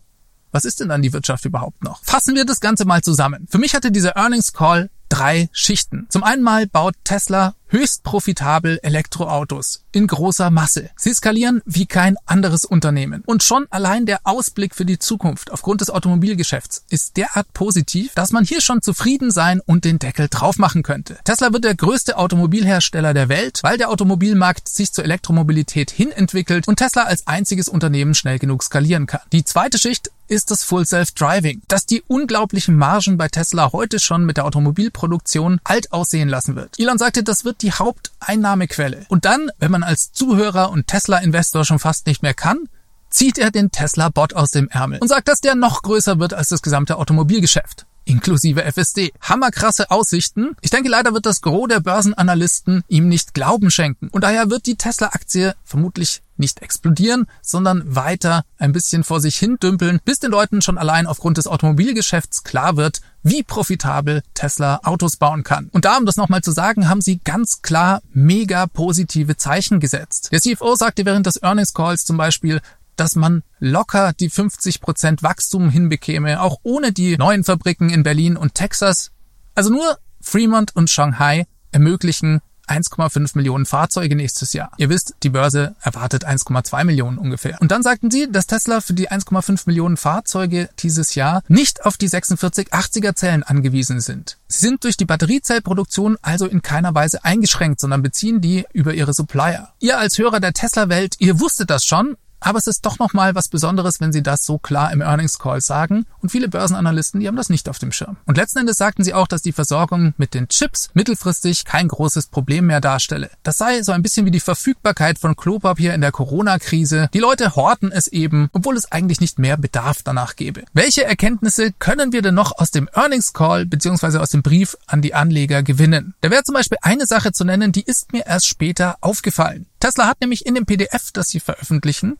was 0.54 0.64
ist 0.64 0.78
denn 0.78 0.88
dann 0.88 1.02
die 1.02 1.12
Wirtschaft 1.12 1.44
überhaupt 1.44 1.82
noch? 1.82 2.02
Fassen 2.04 2.36
wir 2.36 2.44
das 2.44 2.60
Ganze 2.60 2.84
mal 2.84 3.02
zusammen. 3.02 3.46
Für 3.50 3.58
mich 3.58 3.74
hatte 3.74 3.90
dieser 3.90 4.16
Earnings 4.16 4.52
Call 4.52 4.88
drei 5.08 5.48
Schichten. 5.52 6.06
Zum 6.10 6.22
einen 6.22 6.42
mal 6.42 6.68
baut 6.68 6.94
Tesla 7.02 7.56
höchst 7.68 8.02
profitabel 8.02 8.78
Elektroautos 8.82 9.84
in 9.92 10.06
großer 10.06 10.50
Masse. 10.50 10.90
Sie 10.96 11.12
skalieren 11.14 11.62
wie 11.64 11.86
kein 11.86 12.16
anderes 12.26 12.64
Unternehmen. 12.64 13.22
Und 13.26 13.42
schon 13.42 13.66
allein 13.70 14.06
der 14.06 14.20
Ausblick 14.24 14.74
für 14.74 14.84
die 14.84 14.98
Zukunft 14.98 15.52
aufgrund 15.52 15.80
des 15.80 15.90
Automobilgeschäfts 15.90 16.84
ist 16.90 17.16
derart 17.16 17.52
positiv, 17.52 18.14
dass 18.14 18.32
man 18.32 18.44
hier 18.44 18.60
schon 18.60 18.82
zufrieden 18.82 19.30
sein 19.30 19.60
und 19.64 19.84
den 19.84 19.98
Deckel 19.98 20.28
drauf 20.28 20.58
machen 20.58 20.82
könnte. 20.82 21.18
Tesla 21.24 21.52
wird 21.52 21.64
der 21.64 21.74
größte 21.74 22.16
Automobilhersteller 22.16 23.14
der 23.14 23.28
Welt, 23.28 23.60
weil 23.62 23.78
der 23.78 23.90
Automobilmarkt 23.90 24.68
sich 24.68 24.92
zur 24.92 25.04
Elektromobilität 25.04 25.90
hin 25.90 26.10
entwickelt 26.10 26.68
und 26.68 26.76
Tesla 26.76 27.04
als 27.04 27.26
einziges 27.26 27.68
Unternehmen 27.68 28.14
schnell 28.14 28.38
genug 28.38 28.62
skalieren 28.62 29.06
kann. 29.06 29.20
Die 29.32 29.44
zweite 29.44 29.78
Schicht 29.78 30.10
ist 30.26 30.50
das 30.50 30.64
Full 30.64 30.86
Self-Driving, 30.86 31.62
das 31.68 31.86
die 31.86 32.02
unglaublichen 32.06 32.76
Margen 32.76 33.18
bei 33.18 33.28
Tesla 33.28 33.72
heute 33.72 34.00
schon 34.00 34.24
mit 34.24 34.36
der 34.36 34.46
Automobilproduktion 34.46 35.60
alt 35.64 35.92
aussehen 35.92 36.28
lassen 36.28 36.56
wird. 36.56 36.78
Elon 36.78 36.98
sagte, 36.98 37.22
das 37.22 37.44
wird 37.44 37.53
die 37.62 37.72
Haupteinnahmequelle. 37.72 39.06
Und 39.08 39.24
dann, 39.24 39.50
wenn 39.58 39.70
man 39.70 39.82
als 39.82 40.12
Zuhörer 40.12 40.70
und 40.70 40.86
Tesla-Investor 40.86 41.64
schon 41.64 41.78
fast 41.78 42.06
nicht 42.06 42.22
mehr 42.22 42.34
kann, 42.34 42.68
zieht 43.10 43.38
er 43.38 43.50
den 43.50 43.70
Tesla-Bot 43.70 44.34
aus 44.34 44.50
dem 44.50 44.68
Ärmel 44.68 44.98
und 45.00 45.08
sagt, 45.08 45.28
dass 45.28 45.40
der 45.40 45.54
noch 45.54 45.82
größer 45.82 46.18
wird 46.18 46.34
als 46.34 46.48
das 46.48 46.62
gesamte 46.62 46.96
Automobilgeschäft 46.96 47.86
inklusive 48.04 48.64
FSD. 48.64 49.12
Hammerkrasse 49.20 49.90
Aussichten. 49.90 50.56
Ich 50.60 50.70
denke, 50.70 50.88
leider 50.88 51.14
wird 51.14 51.26
das 51.26 51.40
Gros 51.40 51.68
der 51.68 51.80
Börsenanalysten 51.80 52.84
ihm 52.88 53.08
nicht 53.08 53.34
Glauben 53.34 53.70
schenken. 53.70 54.08
Und 54.08 54.24
daher 54.24 54.50
wird 54.50 54.66
die 54.66 54.76
Tesla-Aktie 54.76 55.54
vermutlich 55.64 56.22
nicht 56.36 56.62
explodieren, 56.62 57.26
sondern 57.42 57.94
weiter 57.94 58.44
ein 58.58 58.72
bisschen 58.72 59.04
vor 59.04 59.20
sich 59.20 59.36
hin 59.36 59.56
dümpeln, 59.62 60.00
bis 60.04 60.18
den 60.18 60.30
Leuten 60.30 60.62
schon 60.62 60.78
allein 60.78 61.06
aufgrund 61.06 61.38
des 61.38 61.46
Automobilgeschäfts 61.46 62.42
klar 62.42 62.76
wird, 62.76 63.00
wie 63.22 63.42
profitabel 63.42 64.22
Tesla 64.34 64.80
Autos 64.82 65.16
bauen 65.16 65.44
kann. 65.44 65.68
Und 65.72 65.84
da, 65.84 65.96
um 65.96 66.06
das 66.06 66.16
nochmal 66.16 66.42
zu 66.42 66.50
sagen, 66.50 66.88
haben 66.88 67.00
sie 67.00 67.20
ganz 67.22 67.62
klar 67.62 68.02
mega 68.12 68.66
positive 68.66 69.36
Zeichen 69.36 69.80
gesetzt. 69.80 70.30
Der 70.32 70.40
CFO 70.40 70.74
sagte 70.74 71.04
während 71.04 71.26
des 71.26 71.42
Earnings 71.42 71.72
Calls 71.72 72.04
zum 72.04 72.16
Beispiel, 72.16 72.60
dass 72.96 73.16
man 73.16 73.42
locker 73.58 74.12
die 74.12 74.30
50 74.30 74.80
Prozent 74.80 75.22
Wachstum 75.22 75.70
hinbekäme, 75.70 76.40
auch 76.40 76.58
ohne 76.62 76.92
die 76.92 77.16
neuen 77.16 77.44
Fabriken 77.44 77.90
in 77.90 78.02
Berlin 78.02 78.36
und 78.36 78.54
Texas. 78.54 79.10
Also 79.54 79.70
nur 79.70 79.98
Fremont 80.20 80.74
und 80.74 80.90
Shanghai 80.90 81.46
ermöglichen 81.70 82.40
1,5 82.68 83.32
Millionen 83.34 83.66
Fahrzeuge 83.66 84.16
nächstes 84.16 84.52
Jahr. 84.52 84.72
Ihr 84.78 84.88
wisst, 84.88 85.14
die 85.22 85.30
Börse 85.30 85.76
erwartet 85.80 86.26
1,2 86.26 86.84
Millionen 86.84 87.18
ungefähr. 87.18 87.58
Und 87.60 87.70
dann 87.70 87.82
sagten 87.82 88.10
sie, 88.10 88.30
dass 88.30 88.46
Tesla 88.46 88.80
für 88.80 88.94
die 88.94 89.10
1,5 89.10 89.64
Millionen 89.66 89.96
Fahrzeuge 89.96 90.70
dieses 90.78 91.14
Jahr 91.14 91.42
nicht 91.48 91.84
auf 91.84 91.96
die 91.96 92.08
4680er 92.08 93.14
Zellen 93.14 93.42
angewiesen 93.42 94.00
sind. 94.00 94.38
Sie 94.48 94.66
sind 94.66 94.84
durch 94.84 94.96
die 94.96 95.04
Batteriezellproduktion 95.04 96.16
also 96.22 96.46
in 96.46 96.62
keiner 96.62 96.94
Weise 96.94 97.24
eingeschränkt, 97.24 97.80
sondern 97.80 98.02
beziehen 98.02 98.40
die 98.40 98.64
über 98.72 98.94
ihre 98.94 99.12
Supplier. 99.12 99.72
Ihr 99.80 99.98
als 99.98 100.18
Hörer 100.18 100.40
der 100.40 100.52
Tesla-Welt, 100.52 101.16
ihr 101.18 101.40
wusstet 101.40 101.70
das 101.70 101.84
schon, 101.84 102.16
aber 102.44 102.58
es 102.58 102.66
ist 102.66 102.84
doch 102.84 102.98
nochmal 102.98 103.34
was 103.34 103.48
Besonderes, 103.48 104.00
wenn 104.00 104.12
sie 104.12 104.22
das 104.22 104.44
so 104.44 104.58
klar 104.58 104.92
im 104.92 105.00
Earnings 105.00 105.38
Call 105.38 105.60
sagen. 105.60 106.06
Und 106.20 106.30
viele 106.30 106.48
Börsenanalysten, 106.48 107.20
die 107.20 107.26
haben 107.26 107.36
das 107.36 107.48
nicht 107.48 107.68
auf 107.68 107.78
dem 107.78 107.90
Schirm. 107.90 108.16
Und 108.26 108.36
letzten 108.36 108.58
Endes 108.58 108.76
sagten 108.76 109.02
sie 109.02 109.14
auch, 109.14 109.26
dass 109.26 109.42
die 109.42 109.52
Versorgung 109.52 110.14
mit 110.18 110.34
den 110.34 110.48
Chips 110.48 110.90
mittelfristig 110.94 111.64
kein 111.64 111.88
großes 111.88 112.26
Problem 112.26 112.66
mehr 112.66 112.80
darstelle. 112.80 113.30
Das 113.42 113.56
sei 113.56 113.82
so 113.82 113.92
ein 113.92 114.02
bisschen 114.02 114.26
wie 114.26 114.30
die 114.30 114.40
Verfügbarkeit 114.40 115.18
von 115.18 115.36
Klopapier 115.36 115.94
in 115.94 116.00
der 116.00 116.12
Corona-Krise. 116.12 117.08
Die 117.14 117.18
Leute 117.18 117.56
horten 117.56 117.90
es 117.90 118.08
eben, 118.08 118.50
obwohl 118.52 118.76
es 118.76 118.92
eigentlich 118.92 119.20
nicht 119.20 119.38
mehr 119.38 119.56
Bedarf 119.56 120.02
danach 120.02 120.36
gäbe. 120.36 120.64
Welche 120.74 121.04
Erkenntnisse 121.04 121.72
können 121.72 122.12
wir 122.12 122.22
denn 122.22 122.34
noch 122.34 122.58
aus 122.58 122.70
dem 122.70 122.88
Earnings 122.92 123.32
Call 123.32 123.64
bzw. 123.64 124.18
aus 124.18 124.30
dem 124.30 124.42
Brief 124.42 124.76
an 124.86 125.00
die 125.00 125.14
Anleger 125.14 125.62
gewinnen? 125.62 126.14
Da 126.20 126.30
wäre 126.30 126.44
zum 126.44 126.54
Beispiel 126.54 126.78
eine 126.82 127.06
Sache 127.06 127.32
zu 127.32 127.44
nennen, 127.44 127.72
die 127.72 127.82
ist 127.82 128.12
mir 128.12 128.26
erst 128.26 128.46
später 128.46 128.96
aufgefallen. 129.00 129.66
Tesla 129.80 130.06
hat 130.06 130.20
nämlich 130.20 130.46
in 130.46 130.54
dem 130.54 130.64
PDF, 130.64 131.10
das 131.12 131.28
sie 131.28 131.40
veröffentlichen, 131.40 132.18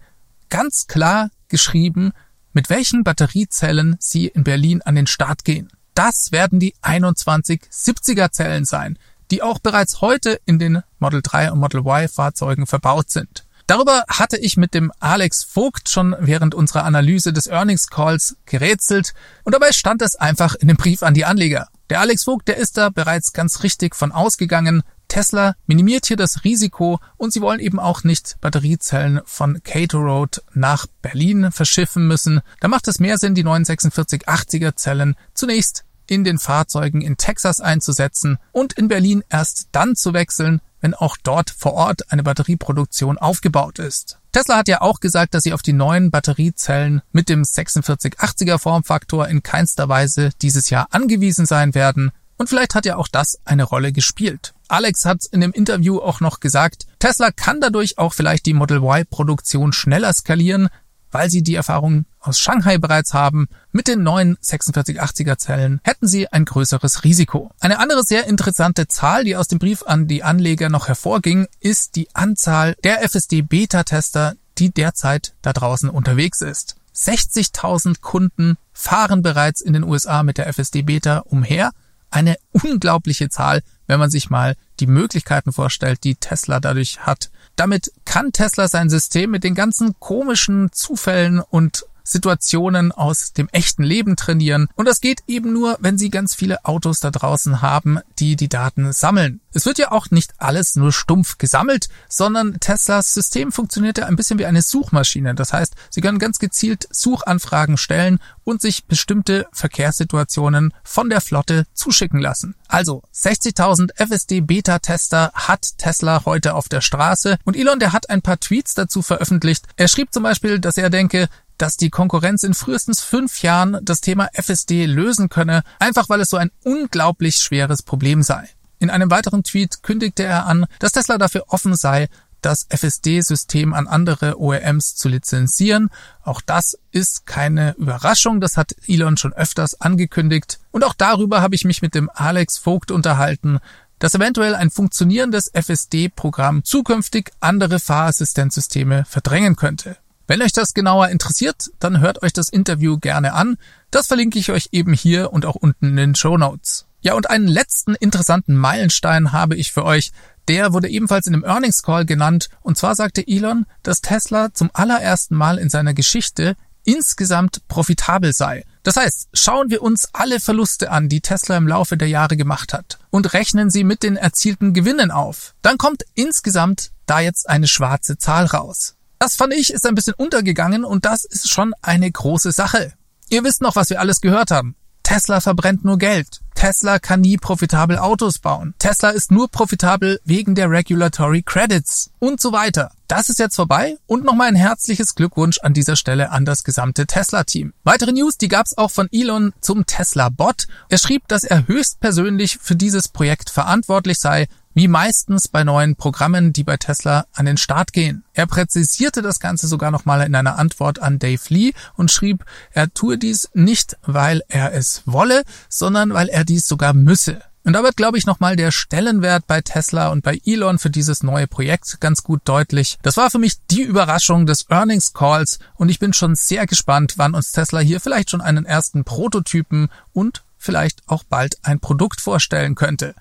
ganz 0.54 0.87
klar 0.87 1.30
geschrieben, 1.49 2.12
mit 2.52 2.70
welchen 2.70 3.02
Batteriezellen 3.02 3.96
sie 3.99 4.28
in 4.28 4.44
Berlin 4.44 4.82
an 4.82 4.94
den 4.94 5.08
Start 5.08 5.44
gehen. 5.44 5.68
Das 5.94 6.30
werden 6.30 6.61
die 6.61 6.76
2170er 6.76 8.30
Zellen 8.30 8.64
sein, 8.64 8.96
die 9.32 9.42
auch 9.42 9.58
bereits 9.58 10.00
heute 10.00 10.38
in 10.46 10.61
den 10.61 10.84
Model 11.00 11.23
3 11.25 11.50
und 11.50 11.58
Model 11.58 11.80
Y 11.80 12.08
Fahrzeugen 12.08 12.68
verbaut 12.68 13.11
sind. 13.11 13.44
Darüber 13.66 14.04
hatte 14.06 14.37
ich 14.37 14.56
mit 14.56 14.75
dem 14.75 14.92
Alex 15.00 15.42
Vogt 15.42 15.90
schon 15.90 16.14
während 16.20 16.54
unserer 16.54 16.84
Analyse 16.84 17.32
des 17.32 17.49
Earnings 17.49 17.88
Calls 17.88 18.37
gerätselt 18.46 19.12
und 19.42 19.56
dabei 19.56 19.73
stand 19.73 20.02
es 20.02 20.14
einfach 20.14 20.54
in 20.54 20.68
dem 20.68 20.76
Brief 20.76 21.02
an 21.02 21.14
die 21.14 21.25
Anleger. 21.25 21.66
Der 21.90 21.99
Alex 21.99 22.23
Vogt, 22.23 22.46
der 22.46 22.58
ist 22.58 22.78
da 22.78 22.90
bereits 22.90 23.32
ganz 23.32 23.64
richtig 23.64 23.96
von 23.96 24.12
ausgegangen, 24.12 24.84
Tesla 25.08 25.54
minimiert 25.66 26.06
hier 26.06 26.16
das 26.16 26.44
Risiko 26.44 27.00
und 27.16 27.32
sie 27.32 27.40
wollen 27.40 27.61
eben 27.61 27.78
auch 27.78 28.04
nicht 28.04 28.37
Batteriezellen 28.40 29.20
von 29.25 29.62
Cato 29.62 29.99
Road 29.99 30.42
nach 30.52 30.87
Berlin 31.02 31.52
verschiffen 31.52 32.06
müssen. 32.06 32.40
Da 32.61 32.68
macht 32.68 32.88
es 32.88 33.00
mehr 33.00 33.18
Sinn, 33.18 33.34
die 33.34 33.44
neuen 33.44 33.64
4680er 33.64 34.76
Zellen 34.76 35.14
zunächst 35.34 35.84
in 36.06 36.25
den 36.25 36.38
Fahrzeugen 36.38 37.00
in 37.00 37.16
Texas 37.16 37.61
einzusetzen 37.61 38.38
und 38.52 38.75
in 38.75 38.88
Berlin 38.88 39.25
erst 39.28 39.68
dann 39.73 39.96
zu 39.96 40.12
wechseln, 40.12 40.61
wenn 40.80 40.94
auch 40.94 41.16
dort 41.23 41.50
vor 41.50 41.73
Ort 41.75 42.12
eine 42.12 42.23
Batterieproduktion 42.23 43.16
aufgebaut 43.16 43.78
ist. 43.78 44.18
Tesla 44.32 44.58
hat 44.58 44.68
ja 44.68 44.82
auch 44.82 45.00
gesagt, 45.00 45.32
dass 45.32 45.44
sie 45.44 45.52
auf 45.52 45.62
die 45.62 45.73
neuen 45.73 46.11
Batteriezellen 46.11 47.00
mit 47.12 47.28
dem 47.28 47.42
4680er 47.42 48.58
Formfaktor 48.58 49.28
in 49.28 49.42
keinster 49.42 49.88
Weise 49.88 50.30
dieses 50.42 50.70
Jahr 50.70 50.88
angewiesen 50.90 51.46
sein 51.46 51.75
werden. 51.75 52.11
Und 52.37 52.49
vielleicht 52.49 52.75
hat 52.75 52.84
ja 52.84 52.96
auch 52.96 53.08
das 53.08 53.38
eine 53.44 53.62
Rolle 53.62 53.92
gespielt. 53.92 54.53
Alex 54.68 55.04
hat 55.04 55.25
in 55.30 55.40
dem 55.40 55.52
Interview 55.52 55.99
auch 55.99 56.21
noch 56.21 56.40
gesagt, 56.40 56.87
Tesla 56.99 57.30
kann 57.30 57.61
dadurch 57.61 57.99
auch 57.99 58.12
vielleicht 58.12 58.47
die 58.47 58.54
Model 58.54 58.78
Y-Produktion 58.78 59.73
schneller 59.73 60.12
skalieren, 60.12 60.68
weil 61.11 61.30
sie 61.30 61.42
die 61.42 61.54
Erfahrung 61.54 62.06
aus 62.18 62.40
Shanghai 62.40 62.78
bereits 62.78 63.14
haben. 63.14 63.47
Mit 63.71 63.87
den 63.87 64.02
neuen 64.02 64.37
4680er 64.38 65.38
Zellen 65.38 65.80
hätten 65.85 66.09
sie 66.09 66.33
ein 66.33 66.44
größeres 66.44 67.04
Risiko. 67.04 67.52
Eine 67.61 67.78
andere 67.78 68.02
sehr 68.02 68.26
interessante 68.26 68.88
Zahl, 68.88 69.25
die 69.25 69.37
aus 69.37 69.47
dem 69.47 69.61
Brief 69.61 69.85
an 69.85 70.09
die 70.09 70.25
Anleger 70.25 70.68
noch 70.68 70.88
hervorging, 70.88 71.47
ist 71.61 71.94
die 71.94 72.09
Anzahl 72.14 72.75
der 72.83 73.09
FSD-Beta-Tester, 73.09 74.35
die 74.59 74.71
derzeit 74.71 75.35
da 75.42 75.52
draußen 75.52 75.88
unterwegs 75.88 76.40
ist. 76.40 76.76
60.000 76.97 78.00
Kunden 78.00 78.56
fahren 78.73 79.23
bereits 79.23 79.61
in 79.61 79.73
den 79.73 79.85
USA 79.85 80.23
mit 80.23 80.38
der 80.38 80.52
FSD 80.52 80.83
Beta 80.83 81.18
umher 81.18 81.71
eine 82.11 82.37
unglaubliche 82.52 83.28
Zahl, 83.28 83.62
wenn 83.86 83.98
man 83.98 84.10
sich 84.10 84.30
mal 84.30 84.56
die 84.80 84.86
Möglichkeiten 84.86 85.52
vorstellt, 85.52 86.04
die 86.04 86.16
Tesla 86.16 86.60
dadurch 86.60 87.00
hat. 87.00 87.30
Damit 87.56 87.92
kann 88.04 88.32
Tesla 88.32 88.68
sein 88.68 88.90
System 88.90 89.30
mit 89.30 89.44
den 89.44 89.54
ganzen 89.54 89.94
komischen 90.00 90.72
Zufällen 90.72 91.40
und 91.40 91.86
Situationen 92.04 92.92
aus 92.92 93.32
dem 93.32 93.49
echten 93.49 93.82
Leben 93.82 94.16
trainieren. 94.16 94.68
Und 94.76 94.87
das 94.87 95.00
geht 95.00 95.23
eben 95.26 95.52
nur, 95.52 95.76
wenn 95.80 95.99
Sie 95.99 96.11
ganz 96.11 96.34
viele 96.34 96.64
Autos 96.64 97.00
da 97.00 97.11
draußen 97.11 97.62
haben, 97.62 97.99
die 98.18 98.37
die 98.37 98.49
Daten 98.49 98.92
sammeln. 98.92 99.40
Es 99.52 99.66
wird 99.66 99.78
ja 99.78 99.92
auch 99.92 100.11
nicht 100.11 100.34
alles 100.38 100.76
nur 100.76 100.92
stumpf 100.92 101.38
gesammelt, 101.38 101.88
sondern 102.08 102.61
Teslas 102.61 103.14
System 103.14 103.52
funktioniert 103.52 103.99
ja 103.99 104.06
ein 104.06 104.16
bisschen 104.16 104.38
wie 104.38 104.46
eine 104.46 104.62
Suchmaschine. 104.62 105.34
Das 105.34 105.52
heißt, 105.52 105.75
Sie 105.90 106.00
können 106.00 106.18
ganz 106.18 106.38
gezielt 106.38 106.87
Suchanfragen 106.90 107.76
stellen 107.76 108.18
und 108.44 108.61
sich 108.61 108.84
bestimmte 108.84 109.46
Verkehrssituationen 109.52 110.75
von 110.82 111.08
der 111.08 111.20
Flotte 111.20 111.64
zuschicken 111.73 112.20
lassen. 112.20 112.54
Also 112.68 113.02
60.000 113.14 113.92
FSD 113.96 114.40
Beta-Tester 114.40 115.30
hat 115.34 115.78
Tesla 115.78 116.25
heute 116.25 116.54
auf 116.54 116.68
der 116.68 116.80
Straße 116.80 117.38
und 117.44 117.56
Elon, 117.56 117.78
der 117.78 117.92
hat 117.92 118.11
ein 118.11 118.23
paar 118.23 118.40
Tweets 118.40 118.75
dazu 118.75 119.00
veröffentlicht. 119.00 119.66
Er 119.76 119.88
schrieb 119.88 120.12
zum 120.12 120.25
Beispiel, 120.25 120.58
dass 120.58 120.76
er 120.76 120.90
denke, 120.90 121.28
dass 121.58 121.76
die 121.76 121.90
Konkurrenz 121.90 122.42
in 122.42 122.54
frühestens 122.54 123.00
fünf 123.00 123.42
Jahren 123.42 123.78
das 123.82 124.00
Thema 124.00 124.28
FSD 124.32 124.87
lösen 124.87 125.28
könne, 125.28 125.62
einfach 125.78 126.08
weil 126.08 126.20
es 126.20 126.30
so 126.30 126.37
ein 126.37 126.50
unglaublich 126.62 127.37
schweres 127.37 127.82
Problem 127.82 128.23
sei. 128.23 128.49
In 128.78 128.90
einem 128.90 129.11
weiteren 129.11 129.44
Tweet 129.44 129.82
kündigte 129.82 130.25
er 130.25 130.46
an, 130.46 130.66
dass 130.78 130.92
Tesla 130.92 131.16
dafür 131.16 131.44
offen 131.49 131.76
sei, 131.76 132.08
das 132.44 132.66
FSD-System 132.68 133.73
an 133.73 133.87
andere 133.87 134.38
OEMs 134.38 134.96
zu 134.96 135.08
lizenzieren. 135.08 135.88
Auch 136.23 136.42
das 136.42 136.78
ist 136.90 137.26
keine 137.26 137.75
Überraschung, 137.78 138.40
das 138.40 138.56
hat 138.56 138.75
Elon 138.87 139.16
schon 139.16 139.32
öfters 139.32 139.80
angekündigt. 139.80 140.61
Und 140.70 140.84
auch 140.84 140.94
darüber 140.94 141.40
habe 141.40 141.54
ich 141.54 141.64
mich 141.64 141.80
mit 141.80 141.94
dem 141.94 142.11
Alex 142.12 142.58
Vogt 142.58 142.90
unterhalten, 142.90 143.61
dass 143.99 144.14
eventuell 144.14 144.54
ein 144.54 144.70
funktionierendes 144.70 145.50
FSD-Programm 145.54 146.64
zukünftig 146.64 147.32
andere 147.40 147.78
Fahrassistenzsysteme 147.78 149.04
verdrängen 149.06 149.56
könnte. 149.56 149.96
Wenn 150.26 150.43
euch 150.43 150.52
das 150.52 150.73
genauer 150.73 151.09
interessiert, 151.09 151.71
dann 151.78 152.00
hört 152.00 152.23
euch 152.23 152.33
das 152.33 152.49
Interview 152.49 152.99
gerne 152.99 153.35
an. 153.35 153.59
Das 153.90 154.07
verlinke 154.07 154.38
ich 154.38 154.50
euch 154.50 154.69
eben 154.73 154.95
hier 154.95 155.33
und 155.33 155.45
auch 155.45 155.54
unten 155.54 155.87
in 155.88 155.97
den 155.97 156.14
Show 156.14 156.38
Notes. 156.38 156.87
Ja, 157.02 157.12
und 157.14 157.28
einen 157.28 157.49
letzten 157.49 157.95
interessanten 157.95 158.57
Meilenstein 158.57 159.33
habe 159.33 159.57
ich 159.57 159.73
für 159.73 159.85
euch. 159.85 160.12
Der 160.49 160.73
wurde 160.73 160.88
ebenfalls 160.88 161.26
in 161.26 161.35
einem 161.35 161.45
Earnings 161.45 161.83
Call 161.83 162.07
genannt. 162.07 162.49
Und 162.62 162.78
zwar 162.78 162.95
sagte 162.95 163.26
Elon, 163.26 163.66
dass 163.83 164.00
Tesla 164.00 164.54
zum 164.54 164.71
allerersten 164.73 165.35
Mal 165.35 165.59
in 165.59 165.69
seiner 165.69 165.93
Geschichte 165.93 166.57
insgesamt 166.85 167.66
profitabel 167.69 168.33
sei. 168.33 168.64
Das 168.83 168.97
heißt, 168.97 169.28
schauen 169.35 169.71
wir 169.71 169.83
uns 169.83 170.09
alle 170.12 170.40
Verluste 170.40 170.90
an, 170.90 171.09
die 171.09 171.21
Tesla 171.21 171.57
im 171.57 171.69
Laufe 171.69 171.97
der 171.97 172.09
Jahre 172.09 172.37
gemacht 172.37 172.73
hat 172.73 172.99
und 173.11 173.33
rechnen 173.33 173.71
sie 173.71 173.85
mit 173.85 174.02
den 174.02 174.16
erzielten 174.16 174.73
Gewinnen 174.73 175.11
auf. 175.11 175.54
Dann 175.62 175.78
kommt 175.78 176.04
insgesamt 176.14 176.93
da 177.07 177.21
jetzt 177.21 177.49
eine 177.49 177.69
schwarze 177.69 178.19
Zahl 178.19 178.47
raus. 178.47 178.97
Das 179.25 179.37
fand 179.37 179.54
ich 179.54 179.73
ist 179.73 179.87
ein 179.87 179.95
bisschen 179.95 180.12
untergegangen 180.19 180.85
und 180.85 181.07
das 181.07 181.25
ist 181.25 181.49
schon 181.49 181.73
eine 181.81 182.12
große 182.12 182.52
Sache. 182.52 182.93
Ihr 183.31 183.43
wisst 183.43 183.62
noch, 183.62 183.75
was 183.75 183.88
wir 183.88 183.99
alles 183.99 184.21
gehört 184.21 184.50
haben. 184.50 184.76
Tesla 185.02 185.40
verbrennt 185.40 185.83
nur 185.83 185.97
Geld. 185.97 186.43
Tesla 186.54 186.99
kann 186.99 187.23
nie 187.23 187.38
profitabel 187.38 187.97
Autos 187.97 188.38
bauen. 188.38 188.75
Tesla 188.78 189.09
ist 189.09 189.31
nur 189.31 189.50
profitabel 189.50 190.21
wegen 190.26 190.54
der 190.54 190.69
Regulatory 190.69 191.40
Credits 191.40 192.11
und 192.19 192.38
so 192.38 192.52
weiter. 192.52 192.90
Das 193.09 193.31
ist 193.31 193.38
jetzt 193.38 193.57
vorbei 193.57 193.97
und 194.07 194.25
nochmal 194.25 194.49
ein 194.49 194.57
herzliches 194.57 195.14
Glückwunsch 195.14 195.59
an 195.62 195.73
dieser 195.73 195.97
Stelle 195.97 196.31
an 196.31 196.45
das 196.45 196.62
gesamte 196.62 197.07
Tesla-Team. 197.07 197.73
Weitere 197.83 198.12
News, 198.12 198.37
die 198.37 198.49
gab's 198.49 198.76
auch 198.76 198.90
von 198.90 199.09
Elon 199.11 199.54
zum 199.62 199.87
Tesla-Bot. 199.87 200.66
Er 200.90 200.99
schrieb, 200.99 201.28
dass 201.28 201.45
er 201.45 201.66
höchstpersönlich 201.66 202.59
für 202.61 202.76
dieses 202.76 203.09
Projekt 203.09 203.49
verantwortlich 203.49 204.19
sei, 204.19 204.49
wie 204.75 204.88
meistens 204.88 205.49
bei 205.49 205.64
neuen 205.64 205.97
Programmen, 205.97 206.52
die 206.52 206.64
bei 206.64 206.76
Tesla 206.76 207.26
an 207.33 207.47
den 207.47 207.57
Start 207.57 207.93
gehen. 207.93 208.25
Er 208.35 208.47
präzisierte 208.47 209.23
das 209.23 209.40
Ganze 209.40 209.66
sogar 209.69 209.90
nochmal 209.90 210.26
in 210.26 210.35
einer 210.35 210.59
Antwort 210.59 211.00
an 211.00 211.19
Dave 211.19 211.43
Lee 211.49 211.73
und 211.95 212.11
schrieb, 212.11 212.45
er 212.73 212.93
tue 212.93 213.16
dies 213.16 213.49
nicht, 213.54 213.97
weil 214.02 214.43
er 214.49 214.75
es 214.75 215.02
wolle, 215.07 215.45
sondern 215.69 216.12
weil 216.12 216.28
er 216.28 216.45
dies 216.45 216.66
sogar 216.66 216.93
müsse. 216.93 217.40
Und 217.66 217.73
da 217.73 217.83
wird, 217.83 217.97
glaube 217.97 218.19
ich, 218.19 218.26
nochmal 218.26 218.57
der 218.57 218.71
Stellenwert 218.71 219.47
bei 219.47 219.62
Tesla 219.62 220.09
und 220.09 220.23
bei 220.23 220.38
Elon 220.45 220.78
für 220.78 220.90
dieses 220.90 221.23
neue 221.23 221.47
Projekt 221.47 221.99
ganz 221.99 222.23
gut 222.23 222.43
deutlich. 222.45 222.99
Das 223.00 223.16
war 223.16 223.31
für 223.31 223.38
mich 223.38 223.54
die 223.71 223.83
Überraschung 223.83 224.45
des 224.45 224.66
Earnings 224.69 225.14
Calls 225.14 225.61
und 225.76 225.88
ich 225.88 225.99
bin 225.99 226.12
schon 226.12 226.35
sehr 226.35 226.66
gespannt, 226.66 227.14
wann 227.16 227.35
uns 227.35 227.52
Tesla 227.52 227.81
hier 227.81 228.00
vielleicht 228.00 228.31
schon 228.31 228.43
einen 228.43 228.66
ersten 228.66 229.04
Prototypen 229.04 229.88
und 230.12 230.43
vielleicht 230.59 231.02
auch 231.07 231.25
bald 231.25 231.57
ein 231.62 231.81
Produkt 231.81 232.21
vorstellen 232.21 232.75
könnte. 232.75 233.14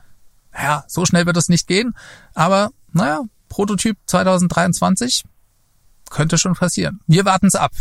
Naja, 0.53 0.83
so 0.87 1.05
schnell 1.05 1.25
wird 1.25 1.37
es 1.37 1.49
nicht 1.49 1.67
gehen, 1.67 1.95
aber 2.33 2.71
naja, 2.91 3.21
Prototyp 3.49 3.97
2023 4.05 5.23
könnte 6.09 6.37
schon 6.37 6.53
passieren. 6.53 7.01
Wir 7.07 7.25
warten 7.25 7.47
es 7.47 7.55
ab. 7.55 7.71